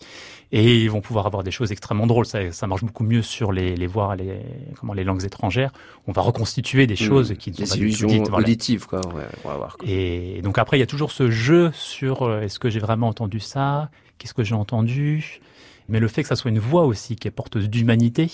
[0.52, 2.26] et ils vont pouvoir avoir des choses extrêmement drôles.
[2.26, 4.40] Ça, ça marche beaucoup mieux sur les, les voix, les
[4.78, 5.72] comment les langues étrangères.
[6.06, 7.08] On va reconstituer des hmm.
[7.08, 9.00] choses qui ne sont pas illusions dites, auditives, quoi.
[9.14, 9.88] Ouais, on va voir, quoi.
[9.88, 13.08] Et donc après, il y a toujours ce jeu sur euh, est-ce que j'ai vraiment
[13.08, 13.90] entendu ça?
[14.18, 15.40] Qu'est-ce que j'ai entendu?
[15.88, 18.30] Mais le fait que ça soit une voix aussi qui est porteuse d'humanité,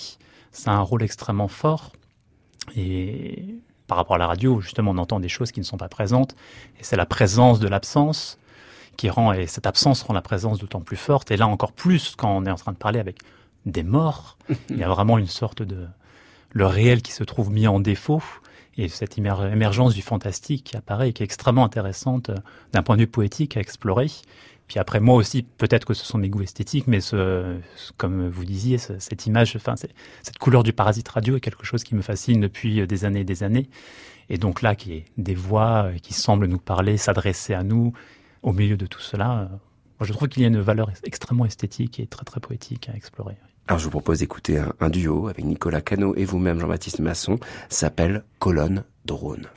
[0.51, 1.91] ça a un rôle extrêmement fort.
[2.75, 3.55] Et
[3.87, 6.35] par rapport à la radio, justement, on entend des choses qui ne sont pas présentes.
[6.79, 8.39] Et c'est la présence de l'absence
[8.97, 11.31] qui rend, et cette absence rend la présence d'autant plus forte.
[11.31, 13.19] Et là, encore plus, quand on est en train de parler avec
[13.65, 14.37] des morts,
[14.69, 15.87] il y a vraiment une sorte de,
[16.53, 18.23] le réel qui se trouve mis en défaut.
[18.75, 22.35] Et cette émergence du fantastique qui apparaît et qui est extrêmement intéressante euh,
[22.71, 24.09] d'un point de vue poétique à explorer.
[24.79, 26.99] Après, moi aussi, peut-être que ce sont mes goûts esthétiques, mais
[27.97, 29.57] comme vous disiez, cette image,
[30.21, 33.25] cette couleur du parasite radio est quelque chose qui me fascine depuis des années et
[33.25, 33.69] des années.
[34.29, 37.93] Et donc là, qui est des voix euh, qui semblent nous parler, s'adresser à nous,
[38.41, 41.99] au milieu de tout cela, euh, je trouve qu'il y a une valeur extrêmement esthétique
[41.99, 43.35] et très très poétique à explorer.
[43.67, 47.39] Alors je vous propose d'écouter un, un, duo avec Nicolas Cano et vous-même Jean-Baptiste Masson,
[47.69, 49.47] s'appelle Colonne Drone.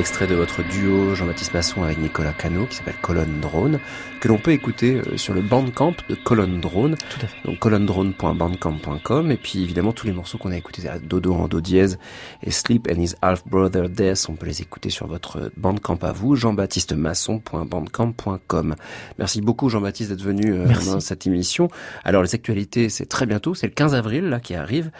[0.00, 3.78] Extrait de votre duo Jean-Baptiste Masson avec Nicolas Cano qui s'appelle Colonne Drone,
[4.18, 6.96] que l'on peut écouter euh, sur le Bandcamp de Colonne Drone.
[7.10, 7.36] Tout à fait.
[7.44, 11.98] Donc colonnedrone.bandcamp.com et puis évidemment tous les morceaux qu'on a écoutés, Dodo en Do dièse
[12.42, 16.12] et Sleep and His Half Brother Death, on peut les écouter sur votre Bandcamp à
[16.12, 18.76] vous, jean-baptiste masson.bandcamp.com.
[19.18, 21.68] Merci beaucoup Jean-Baptiste d'être venu euh, dans cette émission.
[22.04, 24.90] Alors les actualités, c'est très bientôt, c'est le 15 avril là qui arrive.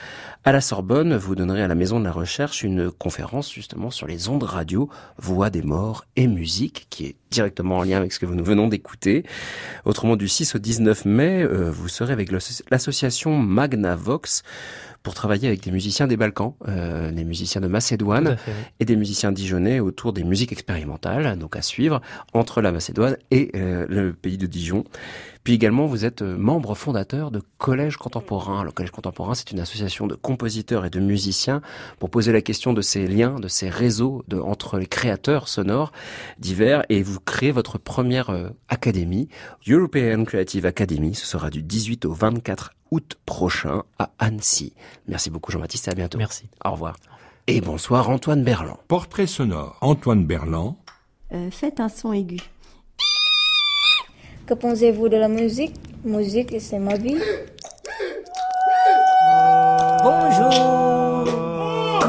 [0.45, 4.07] À la Sorbonne, vous donnerez à la Maison de la Recherche une conférence justement sur
[4.07, 8.19] les ondes radio, voix des morts et musique, qui est directement en lien avec ce
[8.19, 9.25] que nous venons d'écouter.
[9.85, 12.31] Autrement, du 6 au 19 mai, euh, vous serez avec
[12.71, 14.43] l'association Magnavox
[15.03, 18.37] pour travailler avec des musiciens des Balkans, euh, des musiciens de Macédoine
[18.81, 22.03] et des musiciens dijonnais autour des musiques expérimentales, donc à suivre
[22.35, 24.85] entre la Macédoine et euh, le pays de Dijon.
[25.45, 28.63] Puis également, vous êtes euh, membre fondateur de Collège Contemporain.
[28.63, 31.63] Le Collège Contemporain, c'est une association de compositeurs et de musiciens
[31.99, 35.93] pour poser la question de ces liens, de ces réseaux de, entre les créateurs sonores
[36.39, 36.85] divers.
[36.89, 39.29] Et vous créez votre première euh, académie,
[39.69, 41.15] European Creative Academy.
[41.15, 44.75] Ce sera du 18 au 24 août prochain à Annecy.
[45.09, 46.19] Merci beaucoup Jean-Baptiste et à bientôt.
[46.19, 46.49] Merci.
[46.65, 46.97] Au revoir.
[47.47, 48.79] Et bonsoir Antoine Berland.
[48.89, 49.79] Portrait sonore.
[49.81, 50.77] Antoine Berland.
[51.33, 52.39] Euh, faites un son aigu.
[54.51, 55.77] Que pensez-vous de la musique?
[56.05, 57.15] Musique, c'est ma vie.
[60.03, 61.25] Bonjour.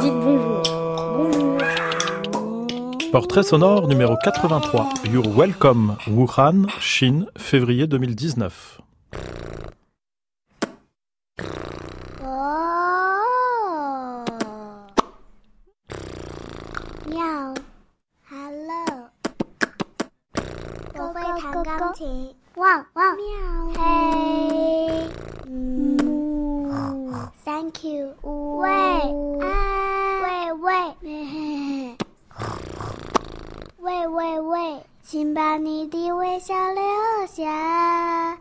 [0.01, 0.63] Dites bonjour.
[1.17, 1.57] Bonjour.
[3.11, 4.89] Portrait sonore numéro 83.
[5.13, 5.97] You're welcome.
[6.07, 8.81] Wuhan, Chine, février 2019.
[21.51, 22.33] 弹钢琴。
[22.55, 23.15] 汪汪。
[23.17, 23.23] 喵。
[23.77, 25.07] 嘿。
[25.47, 26.69] moo。
[27.43, 28.13] Thank you。
[28.23, 28.69] 喂。
[29.41, 29.45] 啊。
[30.23, 30.95] 喂喂。
[33.79, 36.81] 喂喂喂，请把你的微笑留
[37.27, 38.37] 下，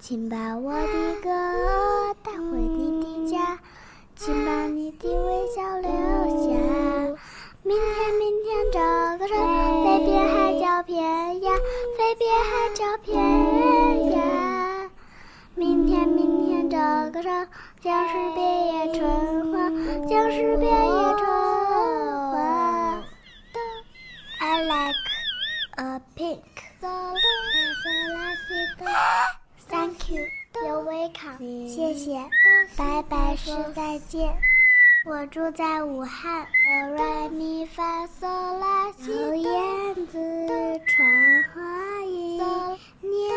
[0.00, 1.28] 请把我的歌
[2.22, 3.58] 带回你的家，
[4.16, 5.90] 请把你的微笑留
[6.40, 7.09] 下。
[7.62, 8.78] 明天，明天这
[9.18, 9.36] 个人
[9.84, 11.04] 飞遍海角天
[11.42, 11.60] 涯，
[11.98, 13.14] 飞遍海角天
[14.12, 14.88] 涯。
[15.54, 16.78] 明天，明天这
[17.10, 17.48] 个人
[17.82, 19.70] 将是遍野春花，
[20.08, 21.26] 将是遍野春
[22.32, 23.02] 花。
[24.40, 24.96] I like
[25.76, 26.40] a pink.
[29.68, 30.26] Thank you.
[30.54, 31.68] You're welcome.
[31.68, 32.24] 谢谢。
[32.76, 34.34] 拜拜是再见。
[35.06, 36.46] 我住在武汉。
[36.62, 38.26] 哆来咪发嗦
[38.58, 39.34] 拉西哆。
[39.34, 40.18] 燕子
[40.86, 42.36] 穿花衣，
[43.00, 43.30] 年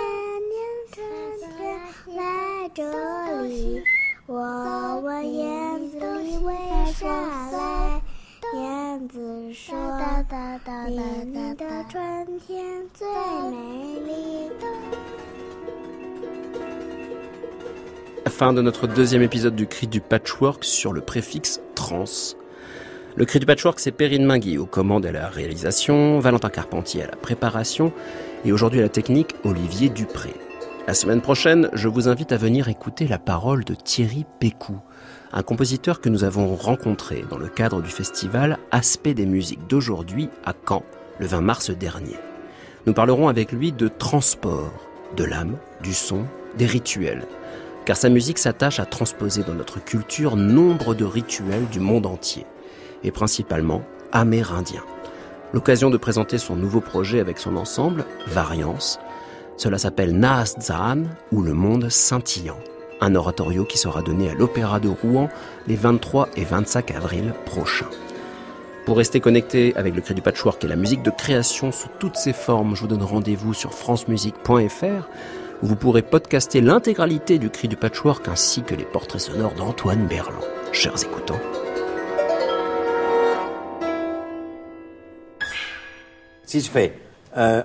[18.43, 22.03] Fin de notre deuxième épisode du Cri du Patchwork sur le préfixe trans.
[23.15, 27.03] Le Cri du Patchwork, c'est Perrine Mingui aux commandes et à la réalisation, Valentin Carpentier
[27.03, 27.93] à la préparation
[28.43, 30.33] et aujourd'hui à la technique, Olivier Dupré.
[30.87, 34.75] La semaine prochaine, je vous invite à venir écouter la parole de Thierry Pécou,
[35.31, 40.27] un compositeur que nous avons rencontré dans le cadre du festival Aspect des musiques d'aujourd'hui
[40.43, 40.83] à Caen,
[41.17, 42.17] le 20 mars dernier.
[42.87, 44.73] Nous parlerons avec lui de transport,
[45.15, 46.25] de l'âme, du son,
[46.57, 47.25] des rituels,
[47.85, 52.45] car sa musique s'attache à transposer dans notre culture nombre de rituels du monde entier,
[53.03, 54.83] et principalement amérindiens.
[55.53, 58.99] L'occasion de présenter son nouveau projet avec son ensemble, Variance.
[59.57, 62.57] Cela s'appelle Naas Zaan, ou le monde scintillant,
[63.01, 65.29] un oratorio qui sera donné à l'Opéra de Rouen
[65.67, 67.89] les 23 et 25 avril prochains.
[68.85, 72.17] Pour rester connecté avec le cri du patchwork et la musique de création sous toutes
[72.17, 75.07] ses formes, je vous donne rendez-vous sur francemusique.fr
[75.63, 80.05] où vous pourrez podcaster l'intégralité du cri du patchwork ainsi que les portraits sonores d'Antoine
[80.07, 80.43] Berland.
[80.73, 81.39] Chers écoutants.
[86.43, 86.99] Si je fais
[87.33, 87.63] 1,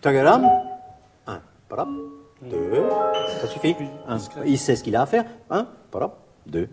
[0.00, 0.50] tagaram,
[1.28, 1.88] 1, parap,
[2.42, 2.82] 2,
[3.40, 3.76] ça suffit.
[4.44, 5.24] Il sait ce qu'il a à faire.
[5.48, 6.16] 1, parap,
[6.46, 6.68] 2,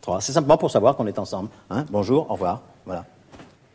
[0.00, 0.20] 3.
[0.20, 1.48] C'est simplement pour savoir qu'on est ensemble.
[1.70, 1.84] Hein.
[1.90, 2.62] Bonjour, au revoir.
[2.84, 3.04] Voilà.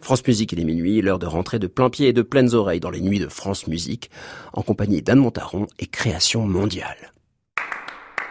[0.02, 2.80] France Musique, il est minuit, l'heure de rentrer de plein pied et de pleines oreilles
[2.80, 4.10] dans les nuits de France Musique,
[4.54, 7.14] en compagnie d'Anne Montaron et Création Mondiale.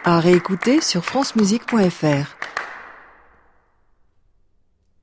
[0.03, 2.50] À réécouter sur francemusique.fr.